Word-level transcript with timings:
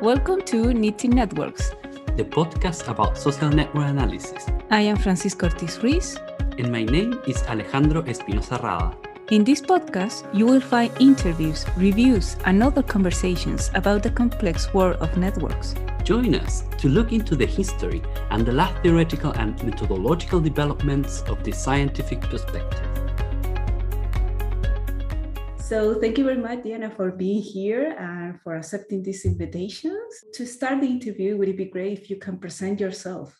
Welcome 0.00 0.40
to 0.46 0.72
Knitting 0.72 1.10
Networks, 1.10 1.72
the 2.16 2.24
podcast 2.24 2.88
about 2.88 3.18
social 3.18 3.50
network 3.50 3.86
analysis. 3.86 4.46
I 4.70 4.80
am 4.80 4.96
Francisca 4.96 5.44
Ortiz 5.52 5.78
Ruiz. 5.82 6.16
And 6.56 6.72
my 6.72 6.84
name 6.84 7.20
is 7.28 7.42
Alejandro 7.42 8.02
Espinosa 8.04 8.58
Rada. 8.62 8.96
In 9.30 9.44
this 9.44 9.60
podcast, 9.60 10.24
you 10.34 10.46
will 10.46 10.60
find 10.62 10.90
interviews, 10.98 11.66
reviews, 11.76 12.38
and 12.46 12.62
other 12.62 12.82
conversations 12.82 13.70
about 13.74 14.02
the 14.02 14.10
complex 14.10 14.72
world 14.72 14.96
of 15.02 15.14
networks. 15.18 15.74
Join 16.02 16.34
us 16.34 16.64
to 16.78 16.88
look 16.88 17.12
into 17.12 17.36
the 17.36 17.44
history 17.44 18.00
and 18.30 18.46
the 18.46 18.52
last 18.52 18.82
theoretical 18.82 19.32
and 19.32 19.62
methodological 19.62 20.40
developments 20.40 21.20
of 21.28 21.44
the 21.44 21.52
scientific 21.52 22.22
perspective. 22.22 22.99
So 25.70 25.94
thank 25.94 26.18
you 26.18 26.24
very 26.24 26.36
much, 26.36 26.64
Diana, 26.64 26.90
for 26.90 27.12
being 27.12 27.40
here 27.40 27.94
and 27.96 28.40
for 28.42 28.56
accepting 28.56 29.04
these 29.04 29.24
invitations. 29.24 30.10
To 30.32 30.44
start 30.44 30.80
the 30.80 30.88
interview, 30.88 31.36
would 31.36 31.48
it 31.48 31.56
be 31.56 31.66
great 31.66 31.96
if 31.96 32.10
you 32.10 32.16
can 32.16 32.38
present 32.38 32.80
yourself? 32.80 33.38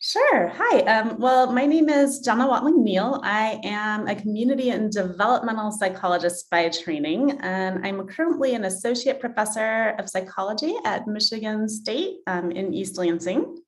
Sure. 0.00 0.48
Hi. 0.48 0.80
Um, 0.80 1.20
well, 1.20 1.52
my 1.52 1.66
name 1.66 1.88
is 1.88 2.18
Jenna 2.24 2.48
Watling 2.48 2.82
Neal. 2.82 3.20
I 3.22 3.60
am 3.62 4.08
a 4.08 4.16
community 4.16 4.70
and 4.70 4.90
developmental 4.90 5.70
psychologist 5.70 6.50
by 6.50 6.68
training, 6.70 7.38
and 7.40 7.86
I'm 7.86 8.04
currently 8.08 8.56
an 8.56 8.64
associate 8.64 9.20
professor 9.20 9.94
of 9.96 10.10
psychology 10.10 10.74
at 10.84 11.06
Michigan 11.06 11.68
State 11.68 12.16
um, 12.26 12.50
in 12.50 12.74
East 12.74 12.98
Lansing, 12.98 13.58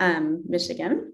um, 0.00 0.44
Michigan. 0.48 1.12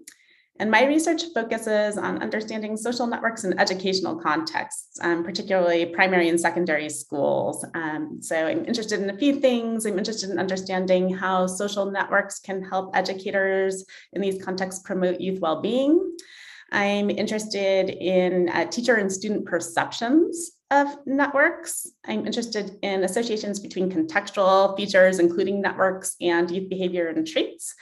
And 0.57 0.71
my 0.71 0.85
research 0.85 1.23
focuses 1.33 1.97
on 1.97 2.21
understanding 2.21 2.77
social 2.77 3.07
networks 3.07 3.43
in 3.43 3.59
educational 3.59 4.15
contexts, 4.15 4.97
um, 5.01 5.23
particularly 5.23 5.87
primary 5.87 6.29
and 6.29 6.39
secondary 6.39 6.89
schools. 6.89 7.65
Um, 7.73 8.19
so 8.21 8.47
I'm 8.47 8.63
interested 8.65 9.01
in 9.01 9.09
a 9.09 9.17
few 9.17 9.41
things. 9.41 9.85
I'm 9.85 9.97
interested 9.97 10.29
in 10.29 10.39
understanding 10.39 11.13
how 11.13 11.47
social 11.47 11.91
networks 11.91 12.39
can 12.39 12.63
help 12.63 12.95
educators 12.95 13.85
in 14.13 14.21
these 14.21 14.41
contexts 14.41 14.81
promote 14.81 15.19
youth 15.19 15.41
well-being. 15.41 16.15
I'm 16.71 17.09
interested 17.09 17.89
in 17.89 18.49
uh, 18.49 18.65
teacher 18.65 18.95
and 18.95 19.11
student 19.11 19.45
perceptions 19.45 20.51
of 20.71 20.87
networks. 21.05 21.87
I'm 22.05 22.25
interested 22.25 22.79
in 22.81 23.03
associations 23.03 23.59
between 23.59 23.91
contextual 23.91 24.75
features, 24.75 25.19
including 25.19 25.61
networks 25.61 26.15
and 26.21 26.49
youth 26.49 26.69
behavior 26.69 27.07
and 27.09 27.27
traits. 27.27 27.75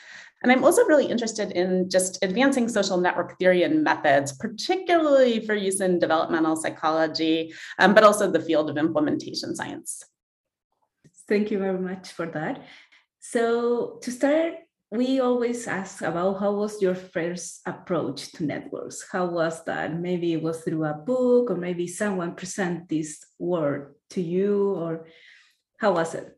And 0.44 0.52
I'm 0.52 0.64
also 0.64 0.86
really 0.86 1.06
interested 1.06 1.52
in 1.52 1.90
just 1.90 2.20
advancing 2.22 2.68
social 2.68 2.98
network 2.98 3.40
theory 3.40 3.64
and 3.64 3.84
methods, 3.84 4.34
particularly 4.34 5.40
for 5.40 5.56
use 5.56 5.80
in 5.80 6.00
developmental 6.00 6.58
psychology, 6.58 7.54
um, 7.80 7.94
but 7.94 8.04
also 8.04 8.30
the 8.30 8.42
field 8.42 8.70
of 8.70 8.78
implementation 8.78 9.56
science. 9.56 10.04
Thank 11.30 11.50
you 11.50 11.60
very 11.60 11.80
much 11.80 12.10
for 12.10 12.26
that. 12.28 12.62
So 13.22 14.00
to 14.02 14.12
start, 14.12 14.56
we 14.92 15.22
always 15.22 15.66
ask 15.66 16.02
about 16.02 16.40
how 16.40 16.52
was 16.52 16.82
your 16.82 16.94
first 16.94 17.62
approach 17.66 18.32
to 18.34 18.44
networks? 18.44 19.08
How 19.10 19.26
was 19.26 19.64
that? 19.64 19.98
Maybe 19.98 20.34
it 20.34 20.44
was 20.44 20.62
through 20.62 20.84
a 20.84 20.94
book 20.94 21.50
or 21.50 21.56
maybe 21.56 21.88
someone 21.88 22.36
present 22.36 22.90
this 22.90 23.26
word 23.40 23.96
to 24.12 24.22
you 24.22 24.74
or 24.76 25.08
how 25.80 25.94
was 25.94 26.14
it? 26.14 26.38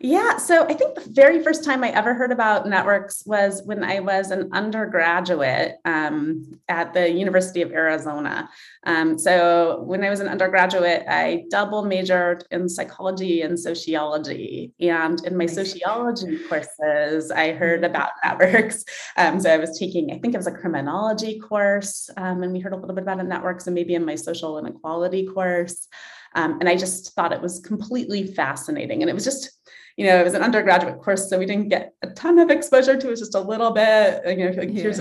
Yeah, 0.00 0.38
so 0.38 0.64
I 0.64 0.74
think 0.74 0.94
the 0.94 1.10
very 1.10 1.42
first 1.42 1.62
time 1.62 1.84
I 1.84 1.90
ever 1.90 2.14
heard 2.14 2.32
about 2.32 2.66
networks 2.66 3.22
was 3.26 3.62
when 3.64 3.84
I 3.84 4.00
was 4.00 4.30
an 4.30 4.50
undergraduate 4.52 5.76
um, 5.84 6.58
at 6.68 6.94
the 6.94 7.10
University 7.10 7.60
of 7.60 7.70
Arizona. 7.70 8.48
Um, 8.86 9.18
so 9.18 9.82
when 9.82 10.02
I 10.02 10.10
was 10.10 10.20
an 10.20 10.28
undergraduate, 10.28 11.04
I 11.06 11.44
double 11.50 11.84
majored 11.84 12.44
in 12.50 12.68
psychology 12.68 13.42
and 13.42 13.58
sociology. 13.58 14.72
And 14.80 15.22
in 15.26 15.36
my 15.36 15.46
sociology 15.46 16.38
courses, 16.48 17.30
I 17.30 17.52
heard 17.52 17.82
mm-hmm. 17.82 17.90
about 17.90 18.12
networks. 18.24 18.84
Um, 19.16 19.38
so 19.38 19.52
I 19.52 19.58
was 19.58 19.78
taking, 19.78 20.10
I 20.12 20.18
think 20.18 20.34
it 20.34 20.38
was 20.38 20.46
a 20.46 20.52
criminology 20.52 21.38
course, 21.38 22.08
um, 22.16 22.42
and 22.42 22.52
we 22.52 22.60
heard 22.60 22.72
a 22.72 22.76
little 22.76 22.94
bit 22.94 23.02
about 23.02 23.24
networks, 23.24 23.66
and 23.66 23.74
maybe 23.74 23.94
in 23.94 24.04
my 24.04 24.14
social 24.14 24.58
inequality 24.58 25.26
course. 25.26 25.88
Um, 26.34 26.58
and 26.58 26.68
I 26.68 26.76
just 26.76 27.14
thought 27.14 27.32
it 27.32 27.40
was 27.40 27.60
completely 27.60 28.26
fascinating. 28.26 29.02
And 29.02 29.10
it 29.10 29.14
was 29.14 29.24
just, 29.24 29.50
you 29.96 30.06
know, 30.06 30.18
it 30.18 30.24
was 30.24 30.34
an 30.34 30.42
undergraduate 30.42 31.00
course, 31.00 31.30
so 31.30 31.38
we 31.38 31.46
didn't 31.46 31.68
get 31.68 31.94
a 32.02 32.08
ton 32.10 32.38
of 32.38 32.50
exposure 32.50 32.96
to 32.96 33.12
it, 33.12 33.16
just 33.16 33.36
a 33.36 33.40
little 33.40 33.70
bit, 33.70 34.22
you 34.26 34.44
know, 34.44 34.50
like 34.56 34.70
yeah. 34.72 34.82
here's 34.82 35.00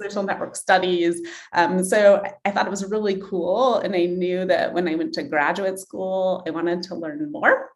social 0.00 0.24
network 0.24 0.56
studies. 0.56 1.20
Um, 1.52 1.84
so 1.84 2.22
I 2.44 2.50
thought 2.50 2.66
it 2.66 2.70
was 2.70 2.90
really 2.90 3.20
cool. 3.20 3.76
And 3.78 3.94
I 3.94 4.06
knew 4.06 4.44
that 4.46 4.74
when 4.74 4.88
I 4.88 4.96
went 4.96 5.14
to 5.14 5.22
graduate 5.22 5.78
school, 5.78 6.42
I 6.46 6.50
wanted 6.50 6.82
to 6.84 6.96
learn 6.96 7.30
more. 7.30 7.70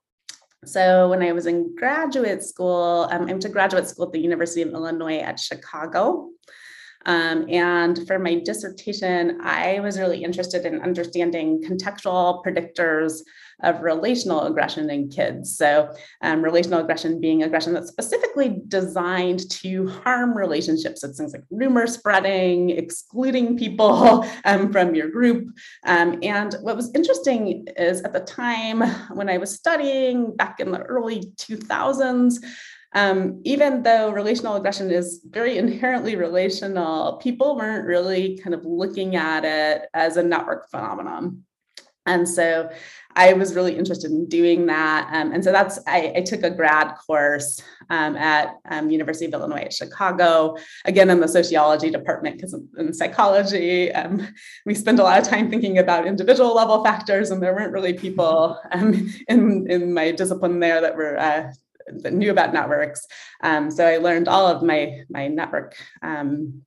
So 0.65 1.09
when 1.09 1.23
I 1.23 1.33
was 1.33 1.47
in 1.47 1.75
graduate 1.77 2.43
school, 2.43 3.09
um, 3.11 3.23
I 3.23 3.27
went 3.27 3.43
to 3.43 3.49
graduate 3.49 3.87
school 3.87 4.07
at 4.07 4.13
the 4.13 4.21
University 4.21 4.63
of 4.63 4.71
Illinois 4.71 5.19
at 5.19 5.39
Chicago. 5.39 6.31
Um, 7.07 7.47
and 7.49 8.07
for 8.07 8.19
my 8.19 8.41
dissertation, 8.41 9.41
I 9.41 9.81
was 9.81 9.99
really 9.99 10.23
interested 10.23 10.67
in 10.67 10.83
understanding 10.83 11.63
contextual 11.63 12.45
predictors 12.45 13.23
of 13.63 13.83
relational 13.83 14.43
aggression 14.47 14.91
in 14.91 15.09
kids. 15.09 15.57
So, 15.57 15.93
um, 16.23 16.43
relational 16.43 16.81
aggression 16.81 17.21
being 17.21 17.43
aggression 17.43 17.75
that's 17.75 17.89
specifically 17.89 18.61
designed 18.69 19.51
to 19.51 19.89
harm 19.89 20.37
relationships. 20.37 21.05
It's 21.05 21.19
things 21.19 21.33
like 21.33 21.45
rumor 21.51 21.87
spreading, 21.87 22.71
excluding 22.71 23.59
people 23.59 24.25
um, 24.45 24.73
from 24.73 24.95
your 24.95 25.09
group. 25.09 25.49
Um, 25.85 26.19
and 26.23 26.55
what 26.63 26.77
was 26.77 26.95
interesting 26.95 27.67
is 27.77 28.03
at 28.03 28.13
the 28.13 28.21
time 28.21 28.81
when 29.15 29.29
I 29.29 29.39
was 29.39 29.55
studying 29.55 30.35
back 30.37 30.61
in 30.61 30.71
the 30.71 30.81
early 30.81 31.21
2000s, 31.37 32.39
um, 32.93 33.41
even 33.45 33.83
though 33.83 34.11
relational 34.11 34.57
aggression 34.57 34.91
is 34.91 35.21
very 35.29 35.59
inherently 35.59 36.17
relational, 36.17 37.19
people 37.19 37.57
weren't 37.57 37.87
really 37.87 38.37
kind 38.39 38.55
of 38.55 38.65
looking 38.65 39.15
at 39.15 39.45
it 39.45 39.89
as 39.95 40.17
a 40.17 40.23
network 40.23 40.69
phenomenon. 40.71 41.45
And 42.07 42.29
so 42.29 42.71
I 43.17 43.33
was 43.35 43.55
really 43.55 43.77
interested 43.77 44.11
in 44.11 44.27
doing 44.27 44.67
that. 44.67 45.11
Um, 45.13 45.33
and 45.33 45.45
so 45.45 45.53
that's, 45.53 45.79
I, 45.87 46.13
I, 46.17 46.21
took 46.23 46.43
a 46.43 46.51
grad 46.51 46.95
course 46.97 47.61
um, 47.91 48.17
at 48.17 48.57
um, 48.71 48.89
University 48.89 49.27
of 49.27 49.35
Illinois 49.35 49.63
at 49.63 49.73
Chicago, 49.73 50.57
again 50.85 51.11
in 51.11 51.21
the 51.21 51.29
sociology 51.29 51.91
department, 51.91 52.37
because 52.37 52.55
in 52.79 52.95
psychology, 52.95 53.93
um, 53.93 54.27
we 54.65 54.75
spend 54.75 54.99
a 54.99 55.03
lot 55.03 55.21
of 55.21 55.27
time 55.27 55.51
thinking 55.51 55.79
about 55.79 56.07
individual 56.07 56.55
level 56.55 56.83
factors, 56.85 57.31
and 57.31 57.43
there 57.43 57.55
weren't 57.55 57.73
really 57.73 57.93
people 57.93 58.59
um, 58.73 59.13
in, 59.29 59.71
in 59.71 59.93
my 59.93 60.13
discipline 60.13 60.61
there 60.61 60.81
that 60.81 60.97
were 60.97 61.19
uh, 61.19 61.53
that 62.03 62.15
knew 62.15 62.31
about 62.31 62.53
networks. 62.53 63.07
Um, 63.43 63.71
so 63.71 63.87
I 63.87 63.97
learned 63.97 64.29
all 64.29 64.47
of 64.47 64.63
my 64.63 65.03
my 65.11 65.29
network. 65.29 65.77
Um, 66.03 66.63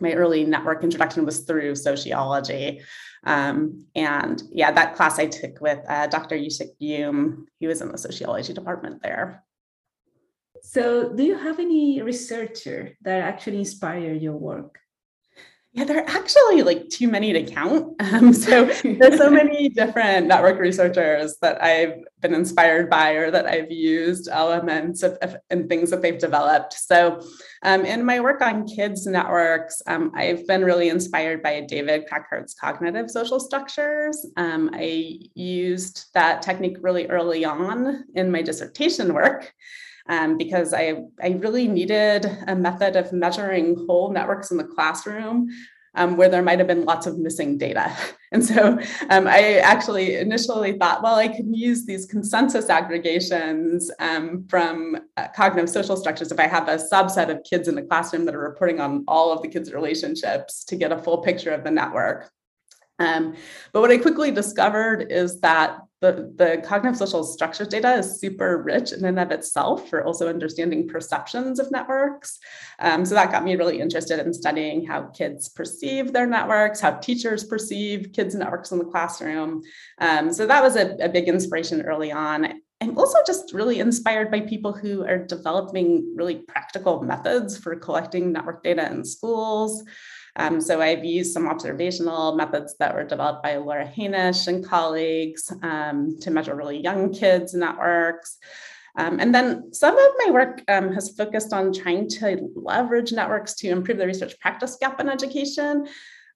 my 0.00 0.12
early 0.12 0.44
network 0.44 0.82
introduction 0.82 1.24
was 1.24 1.40
through 1.40 1.76
sociology. 1.76 2.80
Um, 3.24 3.86
and 3.94 4.42
yeah, 4.52 4.70
that 4.72 4.94
class 4.94 5.18
I 5.18 5.26
took 5.26 5.60
with 5.60 5.80
uh, 5.88 6.06
Dr. 6.06 6.36
Yoosik 6.36 6.74
Youm, 6.78 7.46
he 7.58 7.66
was 7.66 7.80
in 7.80 7.90
the 7.90 7.98
sociology 7.98 8.52
department 8.52 9.02
there. 9.02 9.44
So, 10.62 11.12
do 11.12 11.22
you 11.22 11.36
have 11.36 11.58
any 11.58 12.00
researcher 12.00 12.96
that 13.02 13.20
actually 13.20 13.58
inspired 13.58 14.22
your 14.22 14.36
work? 14.36 14.78
Yeah, 15.76 15.82
there 15.82 15.98
are 15.98 16.08
actually 16.08 16.62
like 16.62 16.88
too 16.88 17.08
many 17.08 17.32
to 17.32 17.42
count. 17.42 17.96
Um, 18.14 18.32
so 18.32 18.66
there's 18.66 19.18
so 19.18 19.28
many 19.30 19.68
different 19.74 20.28
network 20.28 20.58
researchers 20.60 21.36
that 21.42 21.60
I've 21.60 21.94
been 22.20 22.34
inspired 22.34 22.88
by 22.88 23.12
or 23.12 23.30
that 23.30 23.46
I've 23.46 23.72
used 23.72 24.28
elements 24.28 25.02
of, 25.02 25.14
of 25.14 25.36
and 25.50 25.68
things 25.68 25.90
that 25.90 26.00
they've 26.00 26.18
developed. 26.18 26.74
So 26.74 27.20
um, 27.64 27.84
in 27.84 28.04
my 28.04 28.20
work 28.20 28.40
on 28.40 28.68
kids 28.68 29.06
networks, 29.06 29.82
um, 29.88 30.12
I've 30.14 30.46
been 30.46 30.64
really 30.64 30.90
inspired 30.90 31.42
by 31.42 31.62
David 31.62 32.04
Krackhardt's 32.06 32.54
cognitive 32.54 33.10
social 33.10 33.40
structures. 33.40 34.24
Um, 34.36 34.70
I 34.74 35.18
used 35.34 36.12
that 36.14 36.42
technique 36.42 36.76
really 36.82 37.08
early 37.08 37.44
on 37.44 38.04
in 38.14 38.30
my 38.30 38.42
dissertation 38.42 39.12
work 39.12 39.52
um, 40.08 40.36
because 40.36 40.72
I, 40.74 41.02
I 41.22 41.28
really 41.28 41.68
needed 41.68 42.26
a 42.46 42.54
method 42.54 42.96
of 42.96 43.12
measuring 43.12 43.86
whole 43.86 44.12
networks 44.12 44.50
in 44.50 44.56
the 44.56 44.64
classroom 44.64 45.48
um, 45.96 46.16
where 46.16 46.28
there 46.28 46.42
might 46.42 46.58
have 46.58 46.68
been 46.68 46.84
lots 46.84 47.06
of 47.06 47.18
missing 47.18 47.58
data. 47.58 47.94
And 48.32 48.44
so 48.44 48.80
um, 49.10 49.28
I 49.28 49.58
actually 49.58 50.16
initially 50.16 50.76
thought, 50.76 51.04
well, 51.04 51.14
I 51.14 51.28
could 51.28 51.46
use 51.56 51.86
these 51.86 52.04
consensus 52.04 52.68
aggregations 52.68 53.92
um, 54.00 54.44
from 54.48 54.96
uh, 55.16 55.28
cognitive 55.36 55.70
social 55.70 55.96
structures 55.96 56.32
if 56.32 56.40
I 56.40 56.48
have 56.48 56.66
a 56.66 56.74
subset 56.74 57.30
of 57.30 57.44
kids 57.48 57.68
in 57.68 57.76
the 57.76 57.82
classroom 57.82 58.24
that 58.24 58.34
are 58.34 58.40
reporting 58.40 58.80
on 58.80 59.04
all 59.06 59.30
of 59.30 59.40
the 59.40 59.46
kids' 59.46 59.72
relationships 59.72 60.64
to 60.64 60.74
get 60.74 60.90
a 60.90 60.98
full 60.98 61.18
picture 61.18 61.52
of 61.52 61.62
the 61.62 61.70
network. 61.70 62.28
Um, 62.98 63.34
but 63.72 63.80
what 63.80 63.90
I 63.90 63.98
quickly 63.98 64.30
discovered 64.30 65.10
is 65.10 65.40
that 65.40 65.80
the, 66.00 66.30
the 66.36 66.62
cognitive 66.62 66.98
social 66.98 67.24
structures 67.24 67.68
data 67.68 67.94
is 67.94 68.20
super 68.20 68.62
rich 68.62 68.92
in 68.92 69.04
and 69.06 69.18
of 69.18 69.30
itself 69.30 69.88
for 69.88 70.04
also 70.04 70.28
understanding 70.28 70.86
perceptions 70.86 71.58
of 71.58 71.70
networks. 71.70 72.38
Um, 72.78 73.06
so 73.06 73.14
that 73.14 73.32
got 73.32 73.42
me 73.42 73.56
really 73.56 73.80
interested 73.80 74.18
in 74.18 74.34
studying 74.34 74.84
how 74.84 75.04
kids 75.04 75.48
perceive 75.48 76.12
their 76.12 76.26
networks, 76.26 76.80
how 76.80 76.92
teachers 76.92 77.44
perceive 77.44 78.12
kids' 78.12 78.34
networks 78.34 78.70
in 78.70 78.78
the 78.78 78.84
classroom. 78.84 79.62
Um, 79.98 80.30
so 80.32 80.46
that 80.46 80.62
was 80.62 80.76
a, 80.76 80.94
a, 81.00 81.08
big 81.08 81.26
inspiration 81.26 81.80
early 81.82 82.12
on. 82.12 82.60
I'm 82.80 82.98
also 82.98 83.18
just 83.26 83.52
really 83.52 83.80
inspired 83.80 84.30
by 84.30 84.40
people 84.40 84.72
who 84.72 85.04
are 85.04 85.18
developing 85.18 86.14
really 86.16 86.36
practical 86.36 87.02
methods 87.02 87.56
for 87.56 87.76
collecting 87.76 88.32
network 88.32 88.62
data 88.62 88.90
in 88.90 89.04
schools. 89.04 89.84
Um, 90.36 90.60
so 90.60 90.80
I've 90.80 91.04
used 91.04 91.32
some 91.32 91.46
observational 91.46 92.34
methods 92.34 92.74
that 92.78 92.94
were 92.94 93.04
developed 93.04 93.42
by 93.42 93.56
Laura 93.56 93.86
Hanish 93.86 94.48
and 94.48 94.64
colleagues 94.64 95.52
um, 95.62 96.16
to 96.20 96.30
measure 96.30 96.56
really 96.56 96.80
young 96.82 97.12
kids' 97.12 97.54
networks. 97.54 98.38
Um, 98.96 99.18
and 99.18 99.34
then 99.34 99.72
some 99.72 99.96
of 99.96 100.10
my 100.24 100.30
work 100.30 100.62
um, 100.68 100.92
has 100.92 101.16
focused 101.16 101.52
on 101.52 101.72
trying 101.72 102.08
to 102.10 102.50
leverage 102.54 103.12
networks 103.12 103.54
to 103.56 103.68
improve 103.68 103.98
the 103.98 104.06
research 104.06 104.38
practice 104.40 104.76
gap 104.80 105.00
in 105.00 105.08
education. 105.08 105.86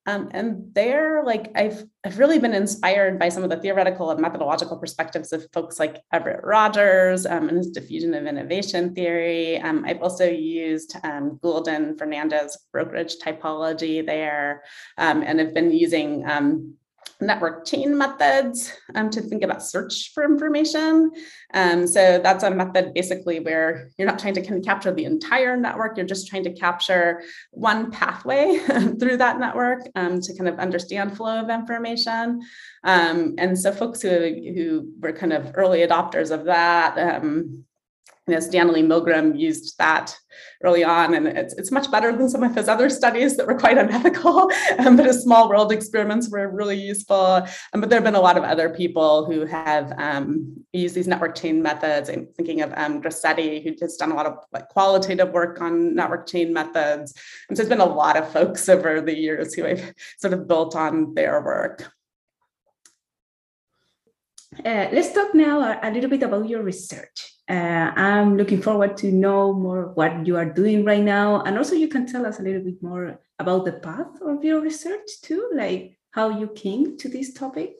Um, 0.09 0.31
and 0.31 0.75
there, 0.75 1.23
like 1.23 1.53
I've 1.55 1.85
I've 2.03 2.19
really 2.19 2.39
been 2.39 2.55
inspired 2.55 3.19
by 3.19 3.29
some 3.29 3.45
of 3.45 3.51
the 3.51 3.59
theoretical 3.59 4.11
and 4.11 4.19
methodological 4.19 4.79
perspectives 4.79 5.35
of 5.35 5.47
folks 5.53 5.79
like 5.79 6.01
Everett 6.15 6.43
Rogers 6.45 7.27
um, 7.27 7.51
and 7.51 7.59
his 7.59 7.71
diffusion 7.71 8.15
of 8.15 8.25
innovation 8.25 8.95
theory. 8.95 9.61
Um, 9.61 9.85
I've 9.87 10.01
also 10.01 10.27
used 10.27 10.97
um, 11.05 11.39
Gould 11.43 11.69
and 11.69 11.99
Fernandez 11.99 12.57
brokerage 12.73 13.17
typology 13.19 14.05
there, 14.05 14.63
um, 14.97 15.23
and 15.23 15.41
have 15.41 15.53
been 15.53 15.73
using 15.73 16.25
um, 16.27 16.73
network 17.21 17.67
chain 17.67 17.97
methods 17.99 18.73
um, 18.95 19.11
to 19.11 19.21
think 19.21 19.43
about 19.43 19.63
search 19.63 20.13
for 20.15 20.25
information. 20.25 21.11
Um, 21.53 21.87
so 21.87 22.21
that's 22.23 22.45
a 22.45 22.51
method 22.51 22.95
basically 22.95 23.41
where 23.41 23.91
you're 23.99 24.07
not 24.07 24.19
trying 24.19 24.35
to 24.35 24.43
kind 24.43 24.57
of 24.59 24.65
capture 24.65 24.93
the 24.93 25.05
entire 25.05 25.57
network, 25.57 25.97
you're 25.97 26.07
just 26.07 26.29
trying 26.29 26.45
to 26.45 26.53
capture 26.53 27.23
one 27.51 27.91
pathway 27.91 28.59
through 29.01 29.17
that 29.17 29.41
network 29.41 29.81
um, 29.97 30.21
to 30.21 30.37
kind 30.37 30.49
of 30.49 30.59
understand 30.59 31.17
flow 31.17 31.41
of 31.41 31.51
information. 31.51 32.41
Um, 32.85 33.35
and 33.39 33.59
so 33.59 33.73
folks 33.73 34.01
who, 34.03 34.09
who 34.09 34.93
were 35.01 35.13
kind 35.13 35.33
of 35.33 35.53
early 35.55 35.81
adopters 35.81 36.31
of 36.31 36.45
that 36.45 36.99
um, 36.99 37.65
know, 38.35 38.41
Stanley 38.41 38.83
Milgram 38.83 39.39
used 39.39 39.77
that 39.79 40.17
early 40.63 40.85
on, 40.85 41.15
and 41.15 41.27
it's, 41.27 41.55
it's 41.55 41.71
much 41.71 41.91
better 41.91 42.17
than 42.17 42.29
some 42.29 42.43
of 42.43 42.55
his 42.55 42.69
other 42.69 42.91
studies 42.91 43.37
that 43.37 43.47
were 43.47 43.59
quite 43.59 43.79
unethical. 43.79 44.51
Um, 44.79 44.97
but 44.97 45.07
his 45.07 45.23
small 45.23 45.49
world 45.49 45.73
experiments 45.73 46.29
were 46.31 46.49
really 46.49 46.77
useful. 46.77 47.17
Um, 47.73 47.81
but 47.81 47.89
there 47.89 47.97
have 47.97 48.05
been 48.05 48.15
a 48.15 48.21
lot 48.21 48.37
of 48.37 48.45
other 48.45 48.69
people 48.69 49.25
who 49.25 49.45
have 49.45 49.93
um, 49.99 50.65
used 50.73 50.95
these 50.95 51.09
network 51.09 51.35
chain 51.35 51.63
methods. 51.63 52.09
I'm 52.09 52.29
thinking 52.37 52.61
of 52.61 52.73
um, 52.77 53.03
Grassetti, 53.03 53.63
who 53.65 53.75
has 53.81 53.97
done 53.97 54.13
a 54.13 54.15
lot 54.15 54.27
of 54.27 54.39
like 54.53 54.69
qualitative 54.69 55.31
work 55.31 55.61
on 55.61 55.95
network 55.95 56.29
chain 56.29 56.53
methods. 56.53 57.15
And 57.49 57.57
so 57.57 57.63
there's 57.63 57.69
been 57.69 57.81
a 57.81 57.93
lot 57.93 58.17
of 58.17 58.31
folks 58.31 58.69
over 58.69 59.01
the 59.01 59.17
years 59.17 59.55
who 59.55 59.67
I've 59.67 59.95
sort 60.19 60.35
of 60.35 60.47
built 60.47 60.77
on 60.77 61.15
their 61.15 61.41
work. 61.41 61.91
Uh, 64.65 64.89
let's 64.93 65.13
talk 65.13 65.35
now 65.35 65.61
a, 65.61 65.79
a, 65.83 65.91
little 65.91 66.11
bit 66.11 66.23
about 66.23 66.49
your 66.49 66.63
research. 66.63 67.38
Uh, 67.49 67.93
I'm 67.97 68.37
looking 68.37 68.61
forward 68.61 68.97
to 68.99 69.11
know 69.11 69.55
more 69.55 69.93
what 69.95 70.27
you 70.27 70.37
are 70.37 70.45
doing 70.45 70.85
right 70.85 71.03
now, 71.03 71.43
and 71.43 71.57
also 71.57 71.75
you 71.75 71.89
can 71.89 72.07
tell 72.07 72.27
us 72.27 72.39
a 72.39 72.43
little 72.43 72.63
bit 72.63 72.83
more 72.83 73.21
about 73.39 73.65
the 73.65 73.73
path 73.73 74.21
of 74.21 74.45
your 74.45 74.61
research 74.61 75.23
too, 75.23 75.51
like 75.55 75.99
how 76.11 76.29
you 76.29 76.49
came 76.49 76.99
to 76.99 77.09
this 77.09 77.33
topic. 77.33 77.77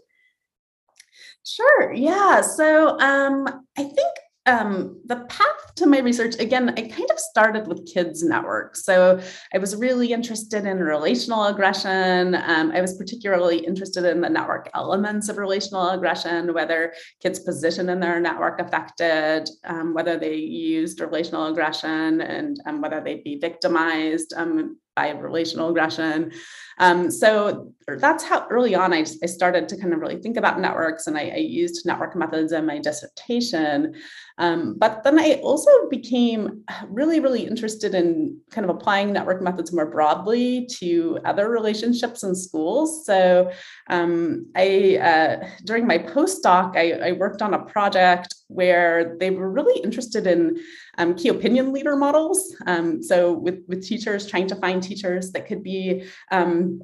Sure. 1.45 1.93
Yeah. 1.93 2.41
So 2.41 2.99
um, 2.99 3.47
I 3.77 3.85
think 3.85 4.15
um, 4.49 4.99
the 5.05 5.17
path 5.29 5.75
to 5.77 5.87
my 5.87 5.99
research, 5.99 6.35
again, 6.39 6.71
I 6.71 6.83
kind 6.89 7.11
of 7.11 7.19
started 7.19 7.69
with 7.69 7.87
kids' 7.87 8.25
networks. 8.25 8.83
So 8.83 9.21
I 9.55 9.59
was 9.59 9.77
really 9.77 10.13
interested 10.13 10.65
in 10.65 10.79
relational 10.79 11.45
aggression. 11.45 12.35
Um, 12.35 12.73
I 12.73 12.81
was 12.81 12.97
particularly 12.97 13.59
interested 13.59 14.05
in 14.07 14.23
the 14.23 14.31
network 14.31 14.71
elements 14.75 15.29
of 15.29 15.37
relational 15.37 15.91
aggression, 15.91 16.55
whether 16.55 16.95
kids' 17.23 17.41
position 17.41 17.91
in 17.91 18.01
their 18.01 18.21
network 18.21 18.59
affected, 18.59 19.51
um, 19.65 19.93
whether 19.93 20.19
they 20.19 20.37
used 20.37 21.01
relational 21.01 21.49
aggression, 21.49 22.23
and 22.23 22.59
um, 22.65 22.81
whether 22.81 23.03
they'd 23.03 23.25
be 23.25 23.39
victimized 23.39 24.33
um, 24.35 24.79
by 24.97 25.11
relational 25.11 25.69
aggression. 25.69 26.33
Um, 26.79 27.11
so 27.11 27.75
that's 27.97 28.25
how 28.25 28.47
early 28.51 28.75
on 28.75 28.93
I, 28.93 29.05
I, 29.23 29.27
started 29.27 29.69
to 29.69 29.77
kind 29.77 29.93
of 29.95 30.01
really 30.01 30.21
think 30.21 30.37
about 30.37 30.61
networks 30.61 31.07
and 31.07 31.17
I, 31.17 31.31
I 31.35 31.37
used 31.37 31.87
network 31.87 32.17
methods 32.17 32.53
in 32.53 32.67
my 32.67 32.79
dissertation. 32.79 33.95
Um, 34.39 34.75
but 34.79 35.03
then 35.05 35.19
I 35.19 35.41
also 35.43 35.71
became 35.91 36.65
really, 36.89 37.21
really 37.21 37.47
interested 37.47 37.95
in 37.95 38.41
kind 38.51 38.69
of 38.69 38.75
applying 38.75 39.13
network 39.13 39.43
methods 39.43 39.73
more 39.73 39.87
broadly 39.87 40.67
to 40.79 41.19
other 41.25 41.51
relationships 41.51 42.23
in 42.23 42.35
schools. 42.35 43.05
So 43.05 43.51
um, 43.89 44.47
I, 44.55 44.97
uh, 44.97 45.49
during 45.65 45.87
my 45.87 45.99
postdoc, 45.99 46.77
I, 46.77 47.09
I 47.09 47.13
worked 47.13 47.43
on 47.43 47.55
a 47.55 47.65
project 47.65 48.35
where 48.49 49.17
they 49.19 49.31
were 49.31 49.51
really 49.51 49.81
interested 49.83 50.27
in 50.27 50.59
um, 50.99 51.15
key 51.15 51.29
opinion 51.29 51.73
leader 51.73 51.97
models. 51.97 52.55
Um, 52.67 53.03
so 53.03 53.33
with, 53.33 53.63
with 53.69 53.87
teachers 53.87 54.27
trying 54.27 54.47
to 54.49 54.57
find 54.57 54.83
teachers 54.83 55.33
that 55.33 55.47
could 55.47 55.63
be 55.63 56.05
um, 56.31 56.83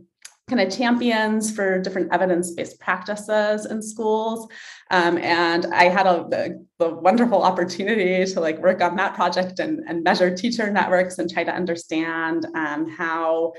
kind 0.48 0.60
of 0.60 0.76
champions 0.76 1.50
for 1.54 1.80
different 1.80 2.12
evidence-based 2.12 2.78
practices 2.78 3.64
in 3.66 3.80
schools. 3.80 4.46
Um, 4.90 5.16
and 5.18 5.66
I 5.72 5.84
had 5.84 6.06
a, 6.06 6.26
the, 6.28 6.64
wonderful 6.78 7.42
opportunity 7.42 8.30
to 8.30 8.40
like 8.40 8.58
work 8.58 8.82
on 8.82 8.96
that 8.96 9.14
project 9.14 9.58
and, 9.58 9.80
and 9.88 10.04
measure 10.04 10.34
teacher 10.36 10.70
networks 10.70 11.18
and 11.18 11.30
try 11.30 11.42
to 11.42 11.50
understand 11.50 12.46
um, 12.54 12.90
how 12.90 13.54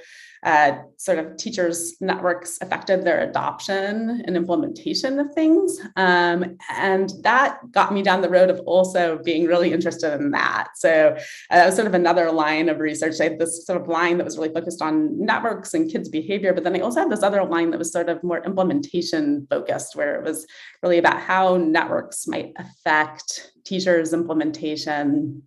uh, 0.45 0.77
sort 0.97 1.17
of 1.17 1.35
teachers 1.37 1.95
networks 1.99 2.59
affected 2.61 3.03
their 3.03 3.27
adoption 3.27 4.21
and 4.25 4.37
implementation 4.37 5.19
of 5.19 5.33
things. 5.33 5.79
Um, 5.95 6.57
and 6.69 7.11
that 7.23 7.59
got 7.71 7.91
me 7.91 8.03
down 8.03 8.21
the 8.21 8.29
road 8.29 8.51
of 8.51 8.59
also 8.61 9.17
being 9.23 9.47
really 9.47 9.73
interested 9.73 10.13
in 10.13 10.29
that. 10.31 10.67
So 10.75 11.15
uh, 11.49 11.55
that 11.55 11.65
was 11.65 11.75
sort 11.75 11.87
of 11.87 11.95
another 11.95 12.31
line 12.31 12.69
of 12.69 12.77
research. 12.77 13.19
I 13.19 13.23
had 13.25 13.39
this 13.39 13.65
sort 13.65 13.81
of 13.81 13.87
line 13.87 14.17
that 14.17 14.23
was 14.23 14.37
really 14.37 14.53
focused 14.53 14.83
on 14.83 15.19
networks 15.19 15.73
and 15.73 15.91
kids' 15.91 16.09
behavior, 16.09 16.53
but 16.53 16.63
then 16.63 16.75
I 16.75 16.79
also 16.81 16.99
had 16.99 17.09
this 17.09 17.23
other 17.23 17.43
line 17.43 17.71
that 17.71 17.79
was 17.79 17.91
sort 17.91 18.09
of 18.09 18.23
more 18.23 18.45
implementation 18.45 19.47
focused, 19.49 19.95
where 19.95 20.15
it 20.15 20.23
was 20.23 20.45
really 20.83 20.99
about 20.99 21.19
how 21.19 21.57
networks 21.57 22.27
might 22.27 22.53
affect 22.57 23.51
teachers' 23.65 24.13
implementation 24.13 25.41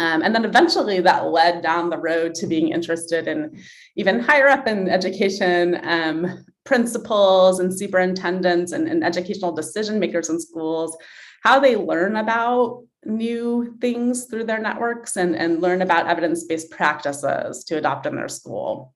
um, 0.00 0.22
and 0.22 0.34
then 0.34 0.46
eventually 0.46 1.02
that 1.02 1.26
led 1.26 1.62
down 1.62 1.90
the 1.90 1.98
road 1.98 2.34
to 2.36 2.46
being 2.46 2.68
interested 2.68 3.28
in 3.28 3.62
even 3.96 4.18
higher 4.18 4.48
up 4.48 4.66
in 4.66 4.88
education, 4.88 5.78
um, 5.82 6.42
principals 6.64 7.60
and 7.60 7.78
superintendents 7.78 8.72
and, 8.72 8.88
and 8.88 9.04
educational 9.04 9.52
decision 9.52 9.98
makers 9.98 10.30
in 10.30 10.40
schools, 10.40 10.96
how 11.42 11.60
they 11.60 11.76
learn 11.76 12.16
about 12.16 12.82
new 13.04 13.76
things 13.82 14.24
through 14.24 14.44
their 14.44 14.58
networks 14.58 15.16
and, 15.16 15.36
and 15.36 15.60
learn 15.60 15.82
about 15.82 16.06
evidence-based 16.06 16.70
practices 16.70 17.62
to 17.64 17.76
adopt 17.76 18.06
in 18.06 18.16
their 18.16 18.28
school. 18.28 18.94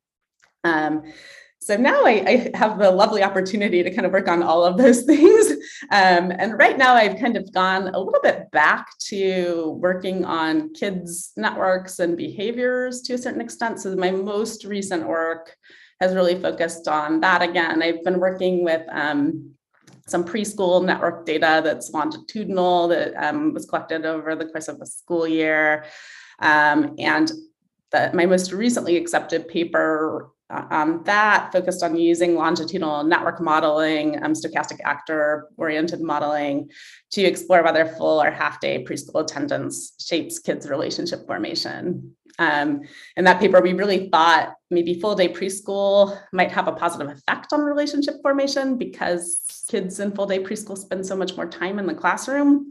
Um, 0.65 1.03
so 1.61 1.77
now 1.77 2.05
I, 2.05 2.51
I, 2.55 2.59
have 2.59 2.79
the 2.79 2.91
lovely 2.91 3.23
opportunity 3.23 3.83
to 3.83 3.91
kind 3.91 4.05
of 4.05 4.13
work 4.13 4.29
on 4.29 4.43
all 4.43 4.65
of 4.65 4.77
those 4.77 5.03
things. 5.07 5.51
Um, 5.91 6.31
and 6.31 6.59
right 6.59 6.77
now 6.77 6.95
I've 6.95 7.19
kind 7.19 7.37
of 7.37 7.51
gone 7.53 7.89
a 7.89 7.99
little 7.99 8.21
bit 8.23 8.51
back 8.51 8.87
to 9.07 9.79
working 9.81 10.27
on 10.27 10.75
kids' 10.75 11.33
networks 11.37 12.01
and 12.01 12.19
behaviors 12.19 13.01
to 13.03 13.15
a 13.15 13.19
certain 13.19 13.41
extent. 13.41 13.81
So 13.81 13.97
my 13.97 14.11
most 14.11 14.65
recent 14.65 15.09
work 15.09 15.57
has 16.01 16.15
really 16.15 16.41
focused 16.41 16.87
on 16.87 17.21
that 17.21 17.41
again. 17.41 17.83
I've 17.83 18.05
been 18.05 18.21
working 18.21 18.63
with 18.63 18.83
um, 18.91 19.55
some 20.07 20.25
preschool 20.25 20.85
network 20.85 21.25
data 21.25 21.63
that's 21.65 21.91
longitudinal 21.91 22.89
that 22.89 23.15
um, 23.17 23.55
was 23.55 23.65
collected 23.65 24.05
over 24.05 24.37
the 24.37 24.47
course 24.47 24.69
of 24.69 24.81
a 24.83 24.87
school 24.87 25.27
year. 25.27 25.87
Um, 26.41 26.95
and 26.99 27.31
the, 27.91 28.11
my 28.13 28.27
most 28.27 28.53
recently 28.53 28.97
accepted 28.97 29.49
paper 29.49 30.31
um, 30.51 31.03
that 31.05 31.53
focused 31.53 31.83
on 31.83 31.97
using 31.97 32.35
longitudinal 32.35 33.05
network 33.05 33.41
modeling, 33.41 34.23
um, 34.23 34.35
stochastic 34.35 34.79
actor 34.85 35.49
oriented 35.57 36.01
modeling 36.01 36.71
to 37.13 37.23
explore 37.23 37.63
whether 37.63 37.87
full 37.87 38.23
or 38.23 38.31
half 38.31 38.61
day 38.61 38.85
preschool 38.85 39.23
attendance 39.23 39.95
shapes 39.99 40.39
kids' 40.39 40.69
relationship 40.69 41.27
formation. 41.27 42.15
Um, 42.39 42.83
in 43.17 43.25
that 43.25 43.41
paper, 43.41 43.61
we 43.61 43.75
really 43.75 44.09
thought 44.11 44.55
maybe 44.71 45.01
full 45.01 45.15
day 45.15 45.29
preschool 45.29 46.19
might 46.33 46.51
have 46.51 46.69
a 46.69 46.73
positive 46.73 47.09
effect 47.09 47.53
on 47.53 47.61
relationship 47.61 48.17
formation 48.23 48.77
because 48.77 49.65
kids 49.69 50.01
in 50.01 50.13
full 50.13 50.27
day 50.27 50.41
preschool 50.41 50.77
spend 50.77 51.07
so 51.07 51.17
much 51.17 51.37
more 51.37 51.49
time 51.49 51.79
in 51.79 51.87
the 51.87 51.95
classroom. 51.95 52.71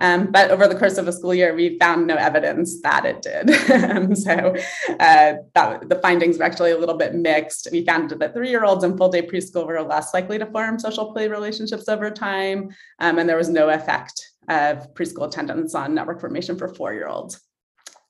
Um, 0.00 0.30
but 0.30 0.50
over 0.50 0.66
the 0.66 0.74
course 0.74 0.98
of 0.98 1.08
a 1.08 1.12
school 1.12 1.34
year, 1.34 1.54
we 1.54 1.78
found 1.78 2.06
no 2.06 2.16
evidence 2.16 2.80
that 2.82 3.04
it 3.04 3.22
did. 3.22 3.50
Um, 3.84 4.14
so 4.14 4.54
uh, 5.00 5.34
that, 5.54 5.88
the 5.88 5.98
findings 6.00 6.38
were 6.38 6.44
actually 6.44 6.70
a 6.70 6.78
little 6.78 6.96
bit 6.96 7.14
mixed. 7.14 7.68
We 7.70 7.84
found 7.84 8.10
that 8.10 8.34
three-year-olds 8.34 8.84
in 8.84 8.96
full-day 8.96 9.26
preschool 9.26 9.66
were 9.66 9.82
less 9.82 10.14
likely 10.14 10.38
to 10.38 10.46
form 10.46 10.78
social 10.78 11.12
play 11.12 11.28
relationships 11.28 11.88
over 11.88 12.10
time, 12.10 12.70
um, 13.00 13.18
and 13.18 13.28
there 13.28 13.36
was 13.36 13.48
no 13.48 13.68
effect 13.68 14.30
of 14.48 14.94
preschool 14.94 15.26
attendance 15.26 15.74
on 15.74 15.94
network 15.94 16.20
formation 16.20 16.56
for 16.56 16.68
four-year-olds. 16.68 17.40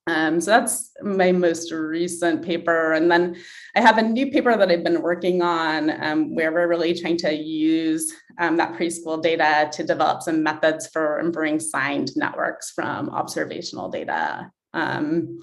Um, 0.06 0.40
so 0.40 0.50
that's 0.50 0.92
my 1.02 1.32
most 1.32 1.72
recent 1.72 2.42
paper. 2.42 2.92
And 2.92 3.10
then 3.10 3.36
I 3.74 3.80
have 3.80 3.96
a 3.96 4.02
new 4.02 4.30
paper 4.30 4.54
that 4.56 4.70
I've 4.70 4.84
been 4.84 5.00
working 5.00 5.40
on 5.40 5.90
um, 6.02 6.34
where 6.34 6.52
we're 6.52 6.68
really 6.68 6.98
trying 6.98 7.16
to 7.18 7.34
use 7.34 8.12
um, 8.38 8.56
that 8.58 8.74
preschool 8.74 9.22
data 9.22 9.70
to 9.72 9.82
develop 9.82 10.22
some 10.22 10.42
methods 10.42 10.88
for 10.88 11.20
inferring 11.20 11.58
signed 11.58 12.10
networks 12.16 12.70
from 12.70 13.08
observational 13.10 13.88
data. 13.88 14.50
Um, 14.74 15.40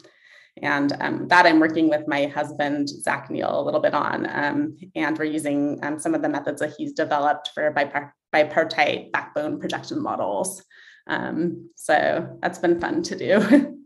and 0.62 0.96
um, 1.00 1.28
that 1.30 1.48
I'm 1.48 1.60
working 1.60 1.90
with 1.90 2.08
my 2.08 2.28
husband, 2.28 2.90
Zach 2.90 3.32
Neal, 3.32 3.62
a 3.62 3.64
little 3.64 3.80
bit 3.80 3.96
on. 3.96 4.28
Um, 4.30 4.78
and 4.96 5.18
we're 5.18 5.26
using 5.26 5.80
some 5.98 6.14
of 6.14 6.22
the 6.22 6.30
methods 6.30 6.60
that 6.60 6.74
he's 6.78 6.94
developed 6.94 7.50
for 7.56 7.74
bipart- 7.74 8.12
bipartite 8.36 9.12
backbone 9.12 9.60
projection 9.60 10.04
models. 10.04 10.64
so 11.08 12.38
that's 12.42 12.60
been 12.60 12.80
fun 12.80 13.02
to 13.04 13.16
do. 13.16 13.78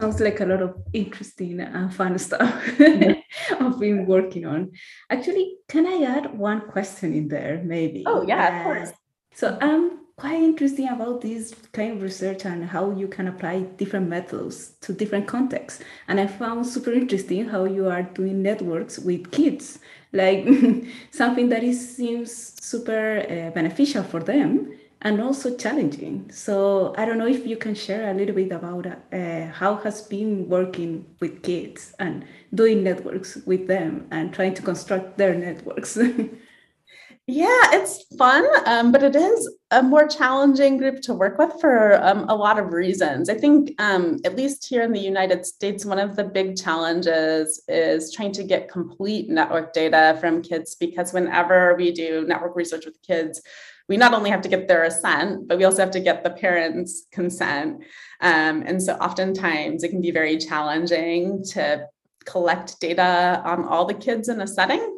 Sounds 0.00 0.20
like 0.20 0.40
a 0.40 0.46
lot 0.46 0.62
of 0.62 0.76
interesting 0.92 1.58
and 1.60 1.92
fun 1.92 2.18
stuff 2.18 2.54
I've 2.80 3.80
been 3.80 4.06
working 4.06 4.46
on. 4.46 4.72
Actually, 5.10 5.56
can 5.68 5.86
I 5.86 6.04
add 6.04 6.38
one 6.38 6.68
question 6.68 7.12
in 7.12 7.28
there, 7.28 7.60
maybe? 7.64 8.04
Oh, 8.06 8.24
yeah, 8.26 8.44
uh, 8.44 8.58
of 8.58 8.64
course. 8.64 8.92
So 9.34 9.58
I'm 9.60 9.98
quite 10.16 10.40
interested 10.42 10.88
about 10.88 11.20
this 11.20 11.54
kind 11.72 11.92
of 11.92 12.02
research 12.02 12.44
and 12.44 12.64
how 12.64 12.92
you 12.92 13.08
can 13.08 13.28
apply 13.28 13.60
different 13.76 14.08
methods 14.08 14.74
to 14.82 14.92
different 14.92 15.26
contexts. 15.26 15.82
And 16.06 16.20
I 16.20 16.26
found 16.26 16.66
super 16.66 16.92
interesting 16.92 17.48
how 17.48 17.64
you 17.64 17.88
are 17.88 18.02
doing 18.02 18.42
networks 18.42 18.98
with 18.98 19.30
kids, 19.32 19.78
like 20.12 20.46
something 21.10 21.48
that 21.48 21.64
is, 21.64 21.96
seems 21.96 22.54
super 22.62 23.26
uh, 23.28 23.50
beneficial 23.50 24.02
for 24.04 24.20
them 24.20 24.76
and 25.02 25.20
also 25.20 25.56
challenging. 25.56 26.30
So 26.32 26.94
I 26.98 27.04
don't 27.04 27.18
know 27.18 27.26
if 27.26 27.46
you 27.46 27.56
can 27.56 27.74
share 27.74 28.10
a 28.10 28.14
little 28.14 28.34
bit 28.34 28.52
about 28.52 28.86
uh, 28.86 29.46
how 29.46 29.76
has 29.84 30.02
been 30.02 30.48
working 30.48 31.06
with 31.20 31.42
kids 31.42 31.94
and 31.98 32.24
doing 32.54 32.82
networks 32.82 33.36
with 33.46 33.68
them 33.68 34.08
and 34.10 34.32
trying 34.32 34.54
to 34.54 34.62
construct 34.62 35.16
their 35.16 35.34
networks. 35.34 35.96
yeah, 37.28 37.60
it's 37.72 38.04
fun, 38.16 38.44
um, 38.66 38.90
but 38.90 39.04
it 39.04 39.14
is 39.14 39.54
a 39.70 39.82
more 39.82 40.08
challenging 40.08 40.78
group 40.78 41.00
to 41.02 41.14
work 41.14 41.38
with 41.38 41.52
for 41.60 42.02
um, 42.02 42.24
a 42.28 42.34
lot 42.34 42.58
of 42.58 42.72
reasons. 42.72 43.28
I 43.28 43.34
think, 43.34 43.80
um, 43.80 44.18
at 44.24 44.34
least 44.34 44.66
here 44.66 44.82
in 44.82 44.92
the 44.92 44.98
United 44.98 45.46
States, 45.46 45.84
one 45.84 46.00
of 46.00 46.16
the 46.16 46.24
big 46.24 46.56
challenges 46.56 47.62
is 47.68 48.12
trying 48.12 48.32
to 48.32 48.42
get 48.42 48.68
complete 48.68 49.28
network 49.28 49.72
data 49.74 50.16
from 50.20 50.42
kids 50.42 50.74
because 50.74 51.12
whenever 51.12 51.76
we 51.76 51.92
do 51.92 52.24
network 52.26 52.56
research 52.56 52.86
with 52.86 53.00
kids, 53.02 53.42
we 53.88 53.96
not 53.96 54.14
only 54.14 54.30
have 54.30 54.42
to 54.42 54.48
get 54.48 54.68
their 54.68 54.84
assent, 54.84 55.48
but 55.48 55.58
we 55.58 55.64
also 55.64 55.82
have 55.82 55.90
to 55.92 56.00
get 56.00 56.22
the 56.22 56.30
parents' 56.30 57.06
consent. 57.10 57.82
Um, 58.20 58.62
and 58.66 58.82
so 58.82 58.94
oftentimes 58.94 59.82
it 59.82 59.88
can 59.88 60.02
be 60.02 60.10
very 60.10 60.36
challenging 60.36 61.42
to 61.52 61.86
collect 62.24 62.78
data 62.80 63.42
on 63.44 63.64
all 63.64 63.86
the 63.86 63.94
kids 63.94 64.28
in 64.28 64.40
a 64.40 64.46
setting. 64.46 64.94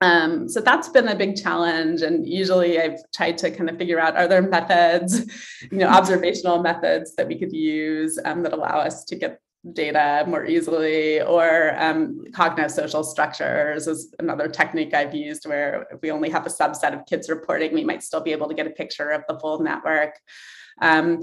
Um, 0.00 0.48
so 0.48 0.60
that's 0.60 0.88
been 0.88 1.08
a 1.08 1.14
big 1.14 1.36
challenge. 1.36 2.02
And 2.02 2.26
usually 2.26 2.80
I've 2.80 2.98
tried 3.14 3.38
to 3.38 3.50
kind 3.50 3.68
of 3.68 3.76
figure 3.76 4.00
out 4.00 4.16
are 4.16 4.26
there 4.26 4.42
methods, 4.42 5.20
you 5.70 5.78
know, 5.78 5.88
observational 5.88 6.62
methods 6.62 7.14
that 7.16 7.28
we 7.28 7.38
could 7.38 7.52
use 7.52 8.18
um, 8.24 8.42
that 8.42 8.52
allow 8.52 8.80
us 8.80 9.04
to 9.04 9.16
get 9.16 9.40
data 9.72 10.24
more 10.26 10.46
easily 10.46 11.20
or 11.20 11.74
um, 11.78 12.24
cognitive 12.32 12.70
social 12.70 13.04
structures 13.04 13.86
is 13.86 14.14
another 14.18 14.48
technique 14.48 14.94
I've 14.94 15.14
used 15.14 15.46
where 15.46 15.86
if 15.90 16.00
we 16.00 16.10
only 16.10 16.30
have 16.30 16.46
a 16.46 16.50
subset 16.50 16.98
of 16.98 17.06
kids 17.06 17.28
reporting, 17.28 17.74
we 17.74 17.84
might 17.84 18.02
still 18.02 18.20
be 18.22 18.32
able 18.32 18.48
to 18.48 18.54
get 18.54 18.66
a 18.66 18.70
picture 18.70 19.10
of 19.10 19.22
the 19.28 19.38
full 19.38 19.60
network. 19.60 20.14
Um, 20.80 21.20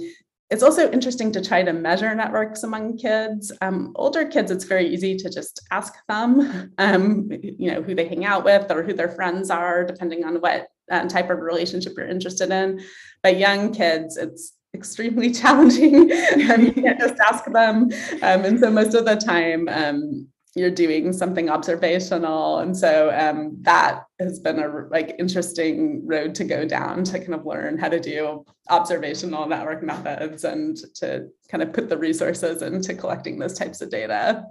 it's 0.50 0.64
also 0.64 0.90
interesting 0.92 1.32
to 1.34 1.44
try 1.44 1.62
to 1.62 1.74
measure 1.74 2.14
networks 2.16 2.64
among 2.64 2.98
kids. 2.98 3.52
Um, 3.62 3.92
older 3.96 4.26
kids, 4.26 4.50
it's 4.50 4.64
very 4.64 4.88
easy 4.88 5.18
to 5.18 5.30
just 5.30 5.62
ask 5.72 5.94
them, 6.08 6.72
um, 6.78 7.30
you 7.32 7.72
know, 7.72 7.82
who 7.82 7.96
they 7.96 8.08
hang 8.08 8.24
out 8.24 8.46
with 8.46 8.72
or 8.72 8.84
who 8.84 8.94
their 8.94 9.10
friends 9.10 9.50
are, 9.50 9.84
depending 9.84 10.24
on 10.24 10.36
what 10.36 10.68
uh, 10.90 11.08
type 11.08 11.30
of 11.30 11.40
relationship 11.40 11.94
you're 11.98 12.08
interested 12.08 12.50
in. 12.50 12.82
But 13.24 13.38
young 13.38 13.74
kids, 13.74 14.16
it's 14.16 14.54
extremely 14.78 15.32
challenging. 15.42 16.12
um, 16.52 16.66
you 16.66 16.72
can't 16.72 17.00
just 17.00 17.20
ask 17.20 17.46
them. 17.46 17.90
Um, 18.22 18.46
and 18.46 18.60
so 18.60 18.70
most 18.70 18.94
of 18.94 19.06
the 19.06 19.16
time, 19.16 19.68
um, 19.70 20.28
you're 20.58 20.72
doing 20.72 21.14
something 21.14 21.50
observational. 21.50 22.60
And 22.60 22.76
so 22.76 23.12
um, 23.16 23.58
that 23.62 24.06
has 24.20 24.40
been 24.40 24.60
a 24.60 24.68
like 24.90 25.16
interesting 25.20 26.06
road 26.06 26.34
to 26.36 26.44
go 26.44 26.66
down 26.66 27.04
to 27.06 27.20
kind 27.20 27.36
of 27.36 27.46
learn 27.46 27.78
how 27.78 27.90
to 27.90 28.00
do 28.00 28.44
observational 28.70 29.48
network 29.48 29.84
methods 29.84 30.44
and 30.44 30.76
to 30.96 31.28
kind 31.48 31.62
of 31.62 31.74
put 31.74 31.90
the 31.90 31.98
resources 31.98 32.64
into 32.64 32.96
collecting 32.96 33.38
those 33.38 33.54
types 33.54 33.82
of 33.82 33.92
data. 33.92 34.46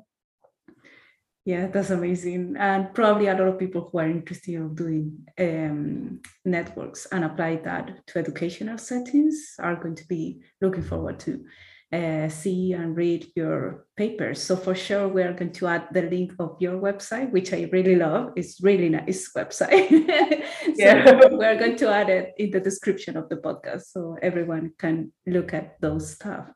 Yeah, 1.46 1.68
that's 1.68 1.90
amazing. 1.90 2.56
And 2.58 2.92
probably 2.92 3.28
a 3.28 3.32
lot 3.32 3.46
of 3.46 3.58
people 3.60 3.88
who 3.88 3.98
are 3.98 4.10
interested 4.10 4.54
in 4.54 4.74
doing 4.74 5.28
um, 5.38 6.20
networks 6.44 7.06
and 7.12 7.24
apply 7.24 7.60
that 7.62 8.04
to 8.08 8.18
educational 8.18 8.78
settings 8.78 9.54
are 9.60 9.76
going 9.76 9.94
to 9.94 10.08
be 10.08 10.40
looking 10.60 10.82
forward 10.82 11.20
to 11.20 11.44
uh, 11.92 12.28
see 12.28 12.72
and 12.72 12.96
read 12.96 13.28
your 13.36 13.86
papers. 13.96 14.42
So 14.42 14.56
for 14.56 14.74
sure, 14.74 15.06
we 15.06 15.22
are 15.22 15.34
going 15.34 15.52
to 15.52 15.68
add 15.68 15.86
the 15.92 16.02
link 16.02 16.32
of 16.40 16.56
your 16.58 16.80
website, 16.80 17.30
which 17.30 17.52
I 17.52 17.68
really 17.70 17.94
love. 17.94 18.32
It's 18.34 18.60
really 18.60 18.88
nice 18.88 19.30
website. 19.36 19.88
so 19.88 20.72
yeah. 20.74 21.12
we're 21.30 21.60
going 21.60 21.76
to 21.76 21.88
add 21.90 22.08
it 22.08 22.34
in 22.38 22.50
the 22.50 22.58
description 22.58 23.16
of 23.16 23.28
the 23.28 23.36
podcast 23.36 23.82
so 23.92 24.16
everyone 24.20 24.72
can 24.80 25.12
look 25.28 25.54
at 25.54 25.80
those 25.80 26.10
stuff 26.14 26.48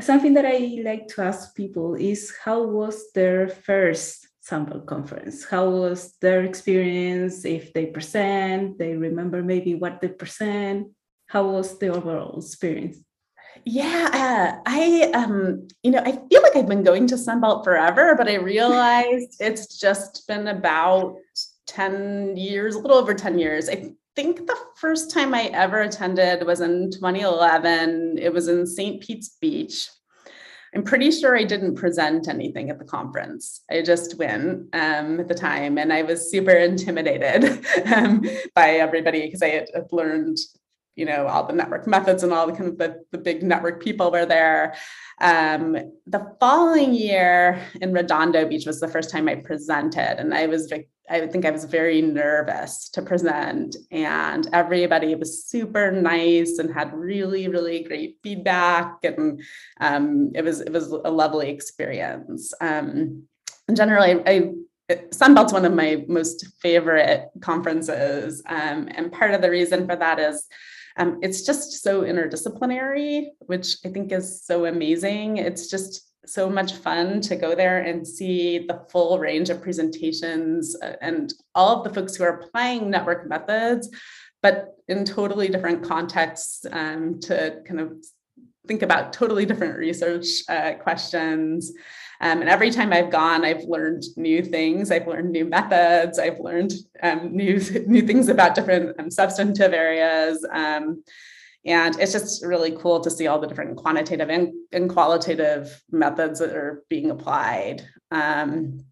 something 0.00 0.34
that 0.34 0.44
I 0.46 0.80
like 0.84 1.08
to 1.08 1.22
ask 1.22 1.54
people 1.54 1.94
is 1.94 2.32
how 2.44 2.62
was 2.62 3.12
their 3.12 3.48
first 3.48 4.28
Sunbelt 4.48 4.86
conference? 4.86 5.44
How 5.44 5.68
was 5.68 6.16
their 6.20 6.44
experience? 6.44 7.44
If 7.44 7.72
they 7.72 7.86
present, 7.86 8.78
they 8.78 8.94
remember 8.94 9.42
maybe 9.42 9.74
what 9.74 10.00
they 10.00 10.08
present. 10.08 10.88
How 11.26 11.48
was 11.48 11.78
the 11.78 11.88
overall 11.88 12.38
experience? 12.38 12.98
Yeah, 13.64 14.08
uh, 14.12 14.62
I 14.66 15.10
um, 15.14 15.66
you 15.82 15.90
know, 15.90 16.02
I 16.04 16.12
feel 16.12 16.42
like 16.42 16.54
I've 16.54 16.68
been 16.68 16.84
going 16.84 17.06
to 17.08 17.16
Sunbelt 17.16 17.64
forever, 17.64 18.14
but 18.16 18.28
I 18.28 18.34
realized 18.34 19.36
it's 19.40 19.78
just 19.78 20.28
been 20.28 20.46
about 20.46 21.16
10 21.66 22.36
years, 22.36 22.76
a 22.76 22.78
little 22.78 22.98
over 22.98 23.14
10 23.14 23.38
years. 23.38 23.68
I 23.68 23.92
think 24.16 24.46
the 24.46 24.58
first 24.76 25.10
time 25.10 25.34
I 25.34 25.44
ever 25.52 25.82
attended 25.82 26.44
was 26.46 26.60
in 26.60 26.90
2011. 26.90 28.18
It 28.18 28.32
was 28.32 28.48
in 28.48 28.66
St. 28.66 29.00
Pete's 29.00 29.36
Beach. 29.40 29.88
I'm 30.74 30.82
pretty 30.82 31.10
sure 31.10 31.36
I 31.36 31.44
didn't 31.44 31.76
present 31.76 32.26
anything 32.28 32.70
at 32.70 32.78
the 32.78 32.84
conference. 32.84 33.62
I 33.70 33.82
just 33.82 34.18
went 34.18 34.74
um, 34.74 35.20
at 35.20 35.28
the 35.28 35.34
time, 35.34 35.78
and 35.78 35.92
I 35.92 36.02
was 36.02 36.30
super 36.30 36.50
intimidated 36.50 37.64
um, 37.94 38.26
by 38.54 38.70
everybody 38.72 39.22
because 39.22 39.42
I 39.42 39.48
had, 39.48 39.68
had, 39.74 39.86
learned, 39.92 40.38
you 40.94 41.06
know, 41.06 41.28
all 41.28 41.46
the 41.46 41.54
network 41.54 41.86
methods 41.86 42.24
and 42.24 42.32
all 42.32 42.46
the 42.46 42.52
kind 42.52 42.68
of 42.68 42.78
the, 42.78 43.02
the 43.12 43.18
big 43.18 43.42
network 43.42 43.82
people 43.82 44.10
were 44.10 44.26
there. 44.26 44.74
Um, 45.20 45.76
the 46.06 46.36
following 46.40 46.92
year 46.92 47.62
in 47.80 47.92
Redondo 47.92 48.46
Beach 48.46 48.66
was 48.66 48.80
the 48.80 48.88
first 48.88 49.10
time 49.10 49.28
I 49.28 49.36
presented, 49.36 50.20
and 50.20 50.34
I 50.34 50.46
was 50.46 50.70
I 51.08 51.26
think 51.26 51.44
I 51.44 51.50
was 51.50 51.64
very 51.64 52.02
nervous 52.02 52.88
to 52.90 53.02
present, 53.02 53.76
and 53.90 54.48
everybody 54.52 55.14
was 55.14 55.44
super 55.44 55.90
nice 55.92 56.58
and 56.58 56.72
had 56.72 56.92
really, 56.94 57.48
really 57.48 57.82
great 57.82 58.18
feedback, 58.22 58.98
and 59.02 59.40
um, 59.80 60.32
it 60.34 60.42
was 60.42 60.60
it 60.60 60.72
was 60.72 60.88
a 60.88 61.10
lovely 61.10 61.50
experience. 61.50 62.52
Um, 62.60 63.24
generally, 63.72 64.22
I, 64.26 64.52
Sunbelt's 65.10 65.52
one 65.52 65.64
of 65.64 65.74
my 65.74 66.04
most 66.08 66.46
favorite 66.60 67.28
conferences, 67.40 68.42
um, 68.48 68.88
and 68.94 69.12
part 69.12 69.34
of 69.34 69.42
the 69.42 69.50
reason 69.50 69.86
for 69.86 69.96
that 69.96 70.18
is. 70.18 70.46
Um, 70.98 71.18
it's 71.20 71.42
just 71.42 71.82
so 71.82 72.04
interdisciplinary, 72.04 73.26
which 73.40 73.76
I 73.84 73.90
think 73.90 74.12
is 74.12 74.42
so 74.42 74.64
amazing. 74.64 75.36
It's 75.36 75.68
just 75.68 76.10
so 76.28 76.48
much 76.48 76.74
fun 76.74 77.20
to 77.22 77.36
go 77.36 77.54
there 77.54 77.78
and 77.78 78.06
see 78.06 78.58
the 78.58 78.84
full 78.90 79.18
range 79.18 79.50
of 79.50 79.62
presentations 79.62 80.76
uh, 80.82 80.94
and 81.00 81.32
all 81.54 81.76
of 81.76 81.84
the 81.84 81.94
folks 81.94 82.16
who 82.16 82.24
are 82.24 82.40
applying 82.40 82.90
network 82.90 83.28
methods, 83.28 83.88
but 84.42 84.76
in 84.88 85.04
totally 85.04 85.48
different 85.48 85.82
contexts 85.82 86.66
um, 86.70 87.18
to 87.20 87.60
kind 87.66 87.80
of 87.80 87.92
think 88.66 88.82
about 88.82 89.12
totally 89.12 89.46
different 89.46 89.76
research 89.76 90.26
uh, 90.48 90.74
questions. 90.74 91.72
Um, 92.20 92.40
and 92.40 92.48
every 92.48 92.70
time 92.70 92.92
I've 92.92 93.10
gone, 93.10 93.44
I've 93.44 93.64
learned 93.64 94.02
new 94.16 94.42
things. 94.42 94.90
I've 94.90 95.06
learned 95.06 95.30
new 95.30 95.44
methods. 95.44 96.18
I've 96.18 96.40
learned 96.40 96.72
um, 97.02 97.34
new 97.34 97.60
new 97.86 98.02
things 98.02 98.28
about 98.28 98.54
different 98.54 98.98
um, 98.98 99.10
substantive 99.10 99.72
areas. 99.72 100.44
And 101.66 101.98
it's 101.98 102.12
just 102.12 102.44
really 102.44 102.72
cool 102.72 103.00
to 103.00 103.10
see 103.10 103.26
all 103.26 103.40
the 103.40 103.46
different 103.48 103.76
quantitative 103.76 104.30
and, 104.30 104.52
and 104.72 104.88
qualitative 104.88 105.82
methods 105.90 106.38
that 106.38 106.54
are 106.54 106.84
being 106.88 107.10
applied. 107.10 107.82
Um, 108.12 108.84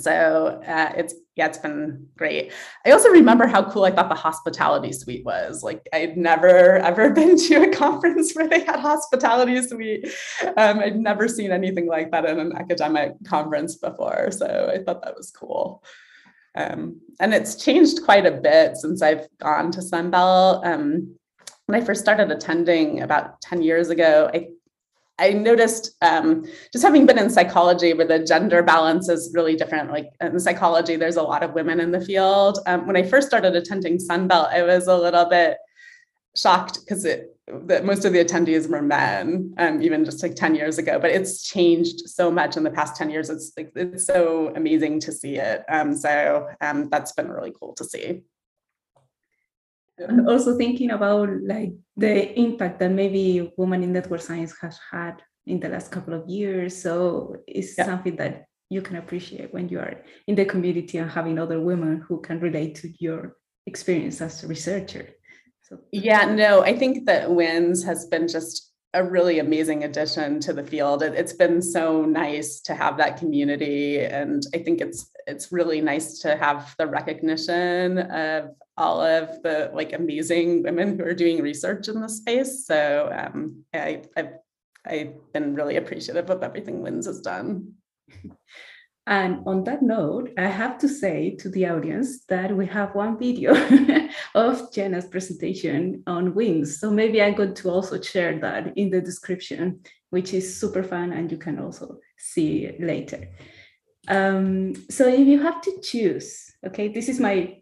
so 0.00 0.62
uh, 0.66 0.92
it's 0.96 1.14
yeah 1.36 1.46
it's 1.46 1.58
been 1.58 2.06
great. 2.16 2.52
I 2.86 2.90
also 2.90 3.10
remember 3.10 3.46
how 3.46 3.68
cool 3.70 3.84
i 3.84 3.90
thought 3.90 4.08
the 4.08 4.14
hospitality 4.14 4.92
suite 4.92 5.24
was. 5.24 5.62
Like 5.62 5.86
i'd 5.92 6.16
never 6.16 6.78
ever 6.78 7.10
been 7.20 7.36
to 7.36 7.68
a 7.68 7.74
conference 7.74 8.32
where 8.32 8.48
they 8.48 8.60
had 8.64 8.80
hospitality 8.80 9.60
suite. 9.62 10.08
Um, 10.56 10.80
i'd 10.80 10.96
never 10.96 11.28
seen 11.28 11.52
anything 11.52 11.86
like 11.86 12.10
that 12.12 12.24
in 12.24 12.38
an 12.38 12.56
academic 12.56 13.12
conference 13.26 13.76
before. 13.76 14.30
So 14.30 14.70
i 14.72 14.82
thought 14.82 15.02
that 15.02 15.16
was 15.16 15.30
cool. 15.30 15.84
Um, 16.56 17.00
and 17.20 17.32
it's 17.32 17.62
changed 17.62 18.02
quite 18.04 18.26
a 18.26 18.32
bit 18.32 18.76
since 18.76 19.02
i've 19.02 19.28
gone 19.38 19.70
to 19.72 19.80
sunbelt. 19.80 20.64
Um, 20.64 21.14
when 21.70 21.80
i 21.80 21.84
first 21.84 22.00
started 22.00 22.30
attending 22.30 23.00
about 23.02 23.40
10 23.42 23.62
years 23.62 23.90
ago 23.90 24.30
i 24.34 24.48
I 25.20 25.34
noticed 25.34 25.96
um, 26.00 26.46
just 26.72 26.82
having 26.82 27.04
been 27.04 27.18
in 27.18 27.28
psychology 27.28 27.92
where 27.92 28.06
the 28.06 28.24
gender 28.24 28.62
balance 28.62 29.10
is 29.10 29.30
really 29.34 29.54
different. 29.54 29.90
Like 29.90 30.08
in 30.18 30.40
psychology, 30.40 30.96
there's 30.96 31.16
a 31.16 31.22
lot 31.22 31.42
of 31.42 31.52
women 31.52 31.78
in 31.78 31.90
the 31.90 32.00
field. 32.00 32.58
Um, 32.66 32.86
when 32.86 32.96
I 32.96 33.02
first 33.02 33.28
started 33.28 33.54
attending 33.54 33.98
Sunbelt, 33.98 34.48
I 34.48 34.62
was 34.62 34.86
a 34.86 34.96
little 34.96 35.26
bit 35.26 35.58
shocked 36.34 36.78
because 36.80 37.02
that 37.02 37.84
most 37.84 38.06
of 38.06 38.14
the 38.14 38.24
attendees 38.24 38.66
were 38.66 38.80
men, 38.80 39.52
um, 39.58 39.82
even 39.82 40.06
just 40.06 40.22
like 40.22 40.36
10 40.36 40.54
years 40.54 40.78
ago. 40.78 40.98
But 40.98 41.10
it's 41.10 41.42
changed 41.42 42.08
so 42.08 42.30
much 42.30 42.56
in 42.56 42.62
the 42.62 42.70
past 42.70 42.96
10 42.96 43.10
years. 43.10 43.28
It's 43.28 43.52
like 43.58 43.72
it's 43.76 44.06
so 44.06 44.54
amazing 44.56 45.00
to 45.00 45.12
see 45.12 45.36
it. 45.36 45.64
Um, 45.68 45.94
so 45.94 46.48
um, 46.62 46.88
that's 46.88 47.12
been 47.12 47.28
really 47.28 47.52
cool 47.60 47.74
to 47.74 47.84
see 47.84 48.22
also 50.28 50.56
thinking 50.56 50.90
about 50.90 51.28
like 51.42 51.72
the 51.96 52.38
impact 52.38 52.78
that 52.78 52.90
maybe 52.90 53.52
women 53.56 53.82
in 53.82 53.92
network 53.92 54.20
science 54.20 54.54
has 54.60 54.78
had 54.90 55.22
in 55.46 55.60
the 55.60 55.68
last 55.68 55.90
couple 55.90 56.14
of 56.14 56.28
years 56.28 56.80
so 56.80 57.36
it's 57.46 57.76
yeah. 57.76 57.84
something 57.84 58.16
that 58.16 58.46
you 58.68 58.80
can 58.80 58.96
appreciate 58.96 59.52
when 59.52 59.68
you 59.68 59.78
are 59.78 60.02
in 60.26 60.34
the 60.34 60.44
community 60.44 60.98
and 60.98 61.10
having 61.10 61.38
other 61.38 61.60
women 61.60 62.00
who 62.06 62.20
can 62.20 62.38
relate 62.40 62.74
to 62.76 62.92
your 62.98 63.36
experience 63.66 64.20
as 64.20 64.44
a 64.44 64.46
researcher 64.46 65.08
so 65.60 65.78
yeah 65.92 66.24
no 66.24 66.62
i 66.62 66.76
think 66.76 67.06
that 67.06 67.30
WINS 67.30 67.82
has 67.84 68.06
been 68.06 68.28
just 68.28 68.69
a 68.92 69.04
really 69.04 69.38
amazing 69.38 69.84
addition 69.84 70.40
to 70.40 70.52
the 70.52 70.64
field. 70.64 71.02
It, 71.02 71.14
has 71.14 71.32
been 71.32 71.62
so 71.62 72.04
nice 72.04 72.60
to 72.62 72.74
have 72.74 72.96
that 72.96 73.18
community, 73.18 74.00
and 74.00 74.42
I 74.54 74.58
think 74.58 74.80
it's 74.80 75.10
it's 75.26 75.52
really 75.52 75.80
nice 75.80 76.18
to 76.20 76.36
have 76.36 76.74
the 76.78 76.86
recognition 76.86 77.98
of 77.98 78.50
all 78.76 79.00
of 79.00 79.42
the 79.42 79.70
like 79.72 79.92
amazing 79.92 80.62
women 80.62 80.98
who 80.98 81.04
are 81.04 81.14
doing 81.14 81.42
research 81.42 81.88
in 81.88 82.00
this 82.00 82.18
space. 82.18 82.66
So 82.66 83.10
um, 83.12 83.64
I, 83.72 84.02
I've 84.16 84.32
I've 84.84 85.32
been 85.32 85.54
really 85.54 85.76
appreciative 85.76 86.30
of 86.30 86.42
everything 86.42 86.82
WINS 86.82 87.06
has 87.06 87.20
done. 87.20 87.74
And 89.06 89.42
on 89.46 89.64
that 89.64 89.82
note, 89.82 90.30
I 90.38 90.46
have 90.46 90.78
to 90.78 90.88
say 90.88 91.34
to 91.40 91.48
the 91.48 91.66
audience 91.66 92.24
that 92.26 92.56
we 92.56 92.66
have 92.66 92.94
one 92.94 93.18
video 93.18 93.54
of 94.34 94.72
Jenna's 94.72 95.06
presentation 95.06 96.02
on 96.06 96.34
WINS. 96.34 96.80
So 96.80 96.90
maybe 96.90 97.22
I'm 97.22 97.34
going 97.34 97.54
to 97.54 97.70
also 97.70 98.00
share 98.00 98.38
that 98.40 98.76
in 98.76 98.90
the 98.90 99.00
description, 99.00 99.80
which 100.10 100.32
is 100.34 100.58
super 100.58 100.82
fun 100.82 101.12
and 101.12 101.30
you 101.30 101.38
can 101.38 101.58
also 101.58 101.98
see 102.16 102.74
later. 102.78 103.28
Um, 104.08 104.74
so 104.88 105.08
if 105.08 105.26
you 105.26 105.42
have 105.42 105.60
to 105.62 105.80
choose, 105.82 106.52
okay, 106.66 106.88
this 106.88 107.08
is 107.08 107.20
my 107.20 107.60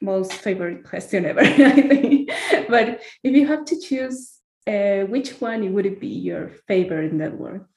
most 0.00 0.32
favorite 0.32 0.84
question 0.84 1.24
ever, 1.24 1.40
I 1.40 1.72
think. 1.72 2.30
But 2.68 3.02
if 3.22 3.34
you 3.34 3.46
have 3.46 3.64
to 3.66 3.80
choose, 3.80 4.38
uh, 4.66 5.04
which 5.06 5.40
one 5.40 5.72
would 5.74 5.86
it 5.86 6.00
be 6.00 6.08
your 6.08 6.50
favorite 6.66 7.12
network? 7.12 7.68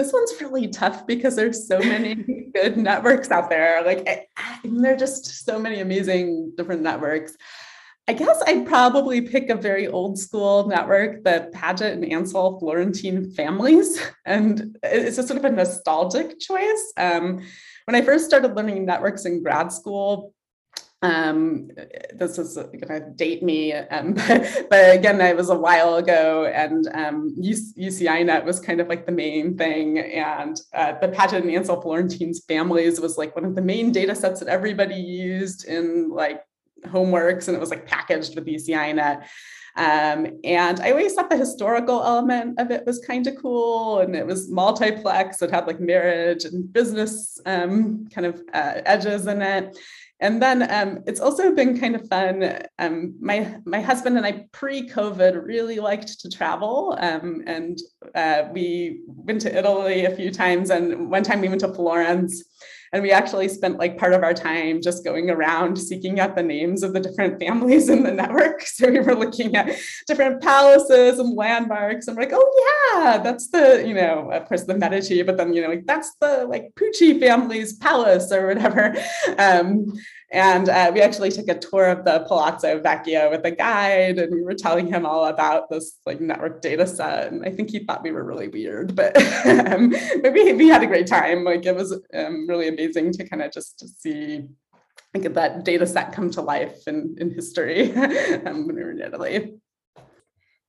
This 0.00 0.14
one's 0.14 0.40
really 0.40 0.66
tough 0.68 1.06
because 1.06 1.36
there's 1.36 1.68
so 1.68 1.78
many 1.78 2.14
good 2.54 2.78
networks 2.78 3.30
out 3.30 3.50
there. 3.50 3.84
Like, 3.84 4.08
I, 4.08 4.58
there 4.64 4.94
are 4.94 4.96
just 4.96 5.44
so 5.44 5.58
many 5.58 5.80
amazing 5.80 6.54
different 6.56 6.80
networks. 6.80 7.36
I 8.08 8.14
guess 8.14 8.42
I'd 8.46 8.66
probably 8.66 9.20
pick 9.20 9.50
a 9.50 9.54
very 9.54 9.88
old 9.88 10.18
school 10.18 10.66
network, 10.66 11.22
the 11.22 11.50
Padgett 11.54 11.92
and 11.92 12.10
Ansell 12.10 12.58
Florentine 12.58 13.30
families. 13.32 14.00
And 14.24 14.78
it's 14.82 15.16
just 15.16 15.28
sort 15.28 15.38
of 15.38 15.44
a 15.44 15.50
nostalgic 15.50 16.38
choice. 16.40 16.92
Um, 16.96 17.42
when 17.84 17.94
I 17.94 18.00
first 18.00 18.24
started 18.24 18.56
learning 18.56 18.86
networks 18.86 19.26
in 19.26 19.42
grad 19.42 19.70
school, 19.70 20.32
um, 21.02 21.70
this 22.14 22.38
is 22.38 22.56
going 22.56 22.80
to 22.80 23.10
date 23.16 23.42
me, 23.42 23.72
um, 23.72 24.12
but, 24.28 24.66
but, 24.68 24.94
again, 24.94 25.18
that 25.18 25.36
was 25.36 25.48
a 25.48 25.58
while 25.58 25.96
ago, 25.96 26.44
and 26.44 26.88
um, 26.92 27.34
UCINet 27.38 28.44
was 28.44 28.60
kind 28.60 28.80
of 28.80 28.88
like 28.88 29.06
the 29.06 29.12
main 29.12 29.56
thing, 29.56 29.98
and 29.98 30.60
uh, 30.74 30.92
the 31.00 31.08
Padgett 31.08 31.40
and 31.40 31.50
Ansell 31.50 31.80
Florentine's 31.80 32.44
families 32.44 33.00
was 33.00 33.16
like 33.16 33.34
one 33.34 33.46
of 33.46 33.54
the 33.54 33.62
main 33.62 33.92
data 33.92 34.14
sets 34.14 34.40
that 34.40 34.48
everybody 34.48 34.96
used 34.96 35.64
in 35.64 36.10
like 36.10 36.42
homeworks, 36.86 37.48
and 37.48 37.56
it 37.56 37.60
was 37.60 37.70
like 37.70 37.86
packaged 37.86 38.34
with 38.34 38.46
UCINet. 38.46 39.24
Um, 39.76 40.26
and 40.44 40.80
I 40.80 40.90
always 40.90 41.14
thought 41.14 41.30
the 41.30 41.36
historical 41.36 42.02
element 42.02 42.58
of 42.58 42.70
it 42.70 42.84
was 42.84 42.98
kind 42.98 43.26
of 43.26 43.36
cool, 43.36 44.00
and 44.00 44.14
it 44.14 44.26
was 44.26 44.50
multiplex. 44.50 45.40
It 45.40 45.50
had 45.50 45.66
like 45.66 45.80
marriage 45.80 46.44
and 46.44 46.70
business 46.70 47.40
um, 47.46 48.06
kind 48.08 48.26
of 48.26 48.42
uh, 48.52 48.82
edges 48.84 49.26
in 49.26 49.40
it. 49.40 49.78
And 50.20 50.42
then 50.42 50.70
um, 50.70 51.02
it's 51.06 51.20
also 51.20 51.54
been 51.54 51.80
kind 51.80 51.96
of 51.96 52.06
fun. 52.08 52.58
Um, 52.78 53.16
my 53.20 53.56
my 53.64 53.80
husband 53.80 54.18
and 54.18 54.26
I 54.26 54.46
pre-COVID 54.52 55.44
really 55.44 55.80
liked 55.80 56.20
to 56.20 56.28
travel, 56.28 56.96
um, 57.00 57.42
and 57.46 57.78
uh, 58.14 58.42
we 58.52 59.00
went 59.06 59.40
to 59.42 59.58
Italy 59.58 60.04
a 60.04 60.14
few 60.14 60.30
times. 60.30 60.68
And 60.68 61.10
one 61.10 61.22
time 61.22 61.40
we 61.40 61.48
went 61.48 61.62
to 61.62 61.72
Florence, 61.72 62.44
and 62.92 63.02
we 63.02 63.12
actually 63.12 63.48
spent 63.48 63.78
like 63.78 63.96
part 63.96 64.12
of 64.12 64.22
our 64.22 64.34
time 64.34 64.82
just 64.82 65.04
going 65.04 65.30
around 65.30 65.76
seeking 65.76 66.18
out 66.18 66.34
the 66.34 66.42
names 66.42 66.82
of 66.82 66.92
the 66.92 67.00
different 67.00 67.38
families 67.38 67.88
in 67.88 68.02
the 68.02 68.12
network. 68.12 68.64
So 68.80 68.90
we 68.90 69.00
were 69.00 69.14
looking 69.14 69.56
at 69.56 69.76
different 70.06 70.40
palaces 70.40 71.18
and 71.18 71.36
landmarks, 71.36 72.08
and 72.08 72.16
we're 72.16 72.22
like, 72.22 72.32
oh 72.32 72.94
yeah, 72.94 73.18
that's 73.18 73.48
the 73.48 73.84
you 73.86 73.92
know 73.92 74.30
of 74.30 74.46
course 74.46 74.64
the 74.64 74.76
Medici, 74.76 75.22
but 75.22 75.36
then 75.36 75.52
you 75.52 75.60
know 75.60 75.68
like 75.68 75.84
that's 75.86 76.14
the 76.20 76.46
like 76.48 76.72
Pucci 76.76 77.20
family's 77.20 77.74
palace 77.74 78.32
or 78.32 78.46
whatever. 78.46 78.96
Um, 79.38 79.92
and 80.32 80.68
uh, 80.68 80.90
we 80.94 81.00
actually 81.00 81.30
took 81.30 81.48
a 81.48 81.58
tour 81.58 81.88
of 81.88 82.04
the 82.04 82.24
Palazzo 82.28 82.80
Vecchio 82.80 83.30
with 83.30 83.44
a 83.44 83.50
guide, 83.50 84.18
and 84.18 84.32
we 84.32 84.42
were 84.42 84.54
telling 84.54 84.86
him 84.86 85.04
all 85.04 85.26
about 85.26 85.68
this 85.68 85.98
like 86.06 86.20
network 86.20 86.62
data 86.62 86.86
set. 86.86 87.32
And 87.32 87.44
I 87.44 87.50
think 87.50 87.70
he 87.70 87.80
thought 87.80 88.04
we 88.04 88.12
were 88.12 88.24
really 88.24 88.48
weird, 88.48 88.94
but, 88.94 89.16
um, 89.46 89.90
but 90.22 90.32
we, 90.32 90.52
we 90.52 90.68
had 90.68 90.82
a 90.82 90.86
great 90.86 91.08
time. 91.08 91.42
Like 91.44 91.66
it 91.66 91.74
was 91.74 91.92
um, 92.14 92.48
really 92.48 92.68
amazing 92.68 93.12
to 93.12 93.28
kind 93.28 93.42
of 93.42 93.52
just 93.52 94.00
see 94.00 94.46
like 95.14 95.34
that 95.34 95.64
data 95.64 95.86
set 95.86 96.12
come 96.12 96.30
to 96.30 96.40
life 96.40 96.86
in, 96.86 97.16
in 97.18 97.30
history 97.30 97.92
um, 98.46 98.66
when 98.66 98.76
we 98.76 98.84
were 98.84 98.92
in 98.92 99.00
Italy. 99.00 99.54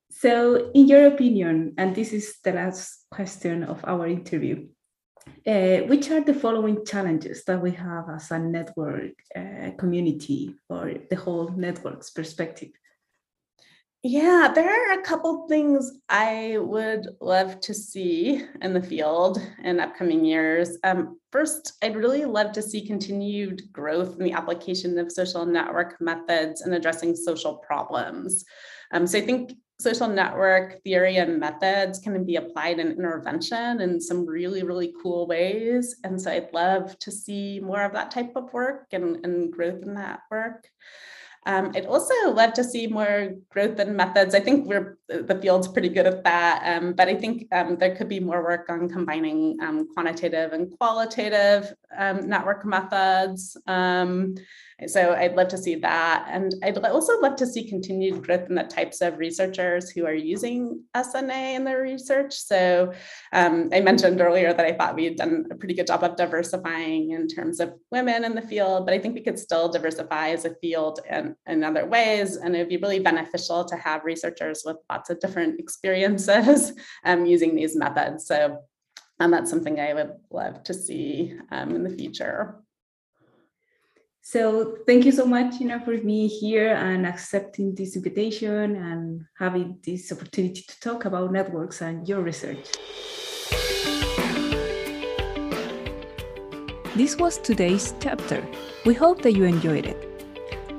So, 0.10 0.72
in 0.74 0.88
your 0.88 1.08
opinion, 1.08 1.76
and 1.78 1.96
this 1.96 2.14
is 2.14 2.40
the 2.44 2.54
last 2.54 3.06
question 3.12 3.64
of 3.64 3.84
our 3.86 4.08
interview, 4.08 4.68
uh, 5.48 5.78
which 5.88 6.10
are 6.12 6.22
the 6.22 6.34
following 6.34 6.86
challenges 6.86 7.44
that 7.46 7.62
we 7.62 7.72
have 7.72 8.06
as 8.10 8.32
a 8.32 8.40
network 8.40 9.14
uh, 9.36 9.72
community 9.78 10.56
or 10.70 10.94
the 11.10 11.16
whole 11.16 11.50
network's 11.50 12.10
perspective? 12.10 12.70
Yeah, 14.04 14.52
there 14.56 14.68
are 14.68 15.00
a 15.00 15.04
couple 15.04 15.48
things 15.48 15.92
I 16.10 16.58
would 16.58 17.08
love 17.20 17.60
to 17.62 17.74
see 17.74 18.44
in 18.60 18.74
the 18.74 18.82
field 18.82 19.38
in 19.64 19.80
upcoming 19.80 20.26
years. 20.26 20.80
Um, 20.84 21.20
first, 21.32 21.74
I'd 21.84 21.96
really 21.96 22.26
love 22.26 22.52
to 22.54 22.64
see 22.64 22.84
continued 22.84 23.62
growth 23.72 24.18
in 24.18 24.24
the 24.24 24.34
application 24.34 24.98
of 24.98 25.12
social 25.12 25.46
network 25.46 26.02
methods 26.02 26.62
and 26.62 26.74
addressing 26.74 27.16
social 27.16 27.58
problems. 27.58 28.44
Um, 28.92 29.06
so 29.06 29.20
I 29.20 29.22
think 29.22 29.54
social 29.82 30.08
network 30.08 30.82
theory 30.84 31.18
and 31.18 31.40
methods 31.40 32.00
can 32.00 32.24
be 32.24 32.36
applied 32.36 32.80
in 32.80 32.92
intervention 32.92 33.82
in 33.82 34.00
some 34.00 34.26
really, 34.26 34.64
really 34.64 34.94
cool 35.02 35.28
ways. 35.28 35.96
And 36.04 36.22
so 36.22 36.32
I'd 36.32 36.54
love 36.54 36.98
to 37.00 37.12
see 37.12 37.60
more 37.60 37.82
of 37.84 37.94
that 37.94 38.12
type 38.12 38.34
of 38.36 38.54
work 38.54 38.88
and, 38.92 39.26
and 39.26 39.52
growth 39.52 39.82
in 39.82 39.96
that 39.96 40.22
work. 40.30 40.68
Um, 41.46 41.72
I'd 41.76 41.88
also 41.88 42.14
love 42.32 42.54
to 42.54 42.64
see 42.64 42.86
more 42.86 43.32
growth 43.50 43.80
in 43.80 43.96
methods. 43.96 44.36
I 44.36 44.40
think 44.40 44.68
we're 44.68 45.00
the 45.08 45.40
field's 45.42 45.68
pretty 45.68 45.90
good 45.90 46.06
at 46.06 46.24
that, 46.24 46.62
um, 46.78 46.94
but 46.94 47.08
I 47.08 47.16
think 47.16 47.48
um, 47.52 47.78
there 47.78 47.96
could 47.96 48.08
be 48.08 48.20
more 48.20 48.44
work 48.44 48.70
on 48.70 48.88
combining 48.88 49.58
um, 49.60 49.88
quantitative 49.94 50.54
and 50.54 50.70
qualitative 50.78 51.74
um, 51.98 52.30
network 52.30 52.64
methods. 52.64 53.58
Um, 54.82 54.88
so 54.88 55.14
I'd 55.14 55.36
love 55.36 55.48
to 55.50 55.58
see 55.58 55.76
that. 55.76 56.28
And 56.30 56.54
I'd 56.64 56.78
also 56.78 57.20
love 57.20 57.36
to 57.38 57.46
see 57.46 57.68
continued 57.68 58.24
growth 58.26 58.50
in 58.50 58.56
the 58.56 58.64
types 58.64 59.02
of 59.02 59.18
researchers 59.18 59.90
who 59.90 60.06
are 60.06 60.14
using 60.14 60.84
SNA 60.96 61.56
in 61.56 61.64
their 61.64 61.82
research. 61.82 62.34
So 62.34 62.94
um, 63.34 63.70
I 63.74 63.82
mentioned 63.82 64.22
earlier 64.22 64.54
that 64.54 64.66
I 64.66 64.74
thought 64.74 64.96
we 64.96 65.06
had 65.06 65.16
done 65.16 65.46
a 65.52 65.56
pretty 65.56 65.74
good 65.74 65.88
job 65.88 66.04
of 66.04 66.16
diversifying 66.16 67.12
in 67.12 67.28
terms 67.28 67.60
of 67.60 67.74
women 67.92 68.24
in 68.24 68.36
the 68.36 68.42
field, 68.42 68.86
but 68.86 68.94
I 68.94 69.00
think 69.00 69.16
we 69.16 69.22
could 69.22 69.40
still 69.40 69.70
diversify 69.70 70.30
as 70.30 70.46
a 70.46 70.56
field 70.56 71.00
in, 71.10 71.36
in 71.48 71.64
other 71.64 71.86
ways. 71.86 72.36
And 72.36 72.56
it'd 72.56 72.70
be 72.70 72.78
really 72.78 73.00
beneficial 73.00 73.66
to 73.66 73.76
have 73.76 74.06
researchers 74.06 74.64
with 74.66 74.78
lots 74.90 75.10
of 75.10 75.20
different 75.20 75.60
experiences 75.60 76.74
um, 77.06 77.26
using 77.26 77.56
these 77.56 77.76
methods. 77.76 78.26
So 78.26 78.60
and 79.20 79.32
that's 79.32 79.52
something 79.52 79.80
I 79.80 79.94
would 79.94 80.14
love 80.32 80.64
to 80.64 80.74
see 80.74 81.36
um, 81.52 81.76
in 81.76 81.84
the 81.84 81.92
future. 81.92 82.61
So 84.32 84.78
thank 84.88 85.04
you 85.04 85.12
so 85.12 85.26
much, 85.26 85.60
you 85.60 85.68
know, 85.68 85.82
for 85.82 85.98
being 85.98 86.30
here 86.30 86.74
and 86.74 87.06
accepting 87.06 87.76
this 87.76 87.98
invitation 87.98 88.78
and 88.78 89.26
having 89.38 89.78
this 89.84 90.10
opportunity 90.10 90.64
to 90.70 90.80
talk 90.80 91.04
about 91.04 91.34
networks 91.34 91.82
and 91.82 92.08
your 92.08 92.22
research. 92.22 92.66
This 96.96 97.18
was 97.18 97.40
today's 97.40 97.94
chapter. 98.00 98.42
We 98.86 98.94
hope 98.94 99.22
that 99.24 99.34
you 99.34 99.44
enjoyed 99.44 99.86
it. 99.86 100.00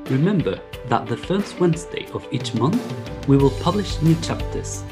Remember 0.09 0.59
that 0.89 1.07
the 1.07 1.19
first 1.19 1.61
Wednesday 1.61 2.07
of 2.15 2.27
each 2.33 2.55
month 2.55 2.81
we 3.29 3.37
will 3.37 3.53
publish 3.61 4.01
new 4.01 4.15
chapters. 4.23 4.83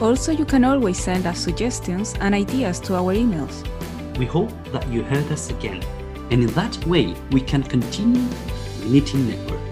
Also, 0.00 0.32
you 0.32 0.44
can 0.44 0.64
always 0.64 0.98
send 0.98 1.26
us 1.26 1.38
suggestions 1.38 2.14
and 2.18 2.34
ideas 2.34 2.80
to 2.80 2.96
our 2.96 3.14
emails. 3.14 3.64
We 4.18 4.26
hope 4.26 4.50
that 4.72 4.88
you 4.88 5.04
heard 5.04 5.30
us 5.30 5.50
again, 5.50 5.80
and 6.30 6.42
in 6.42 6.46
that 6.54 6.76
way 6.86 7.14
we 7.30 7.40
can 7.40 7.62
continue 7.62 8.28
knitting 8.86 9.28
networks. 9.28 9.63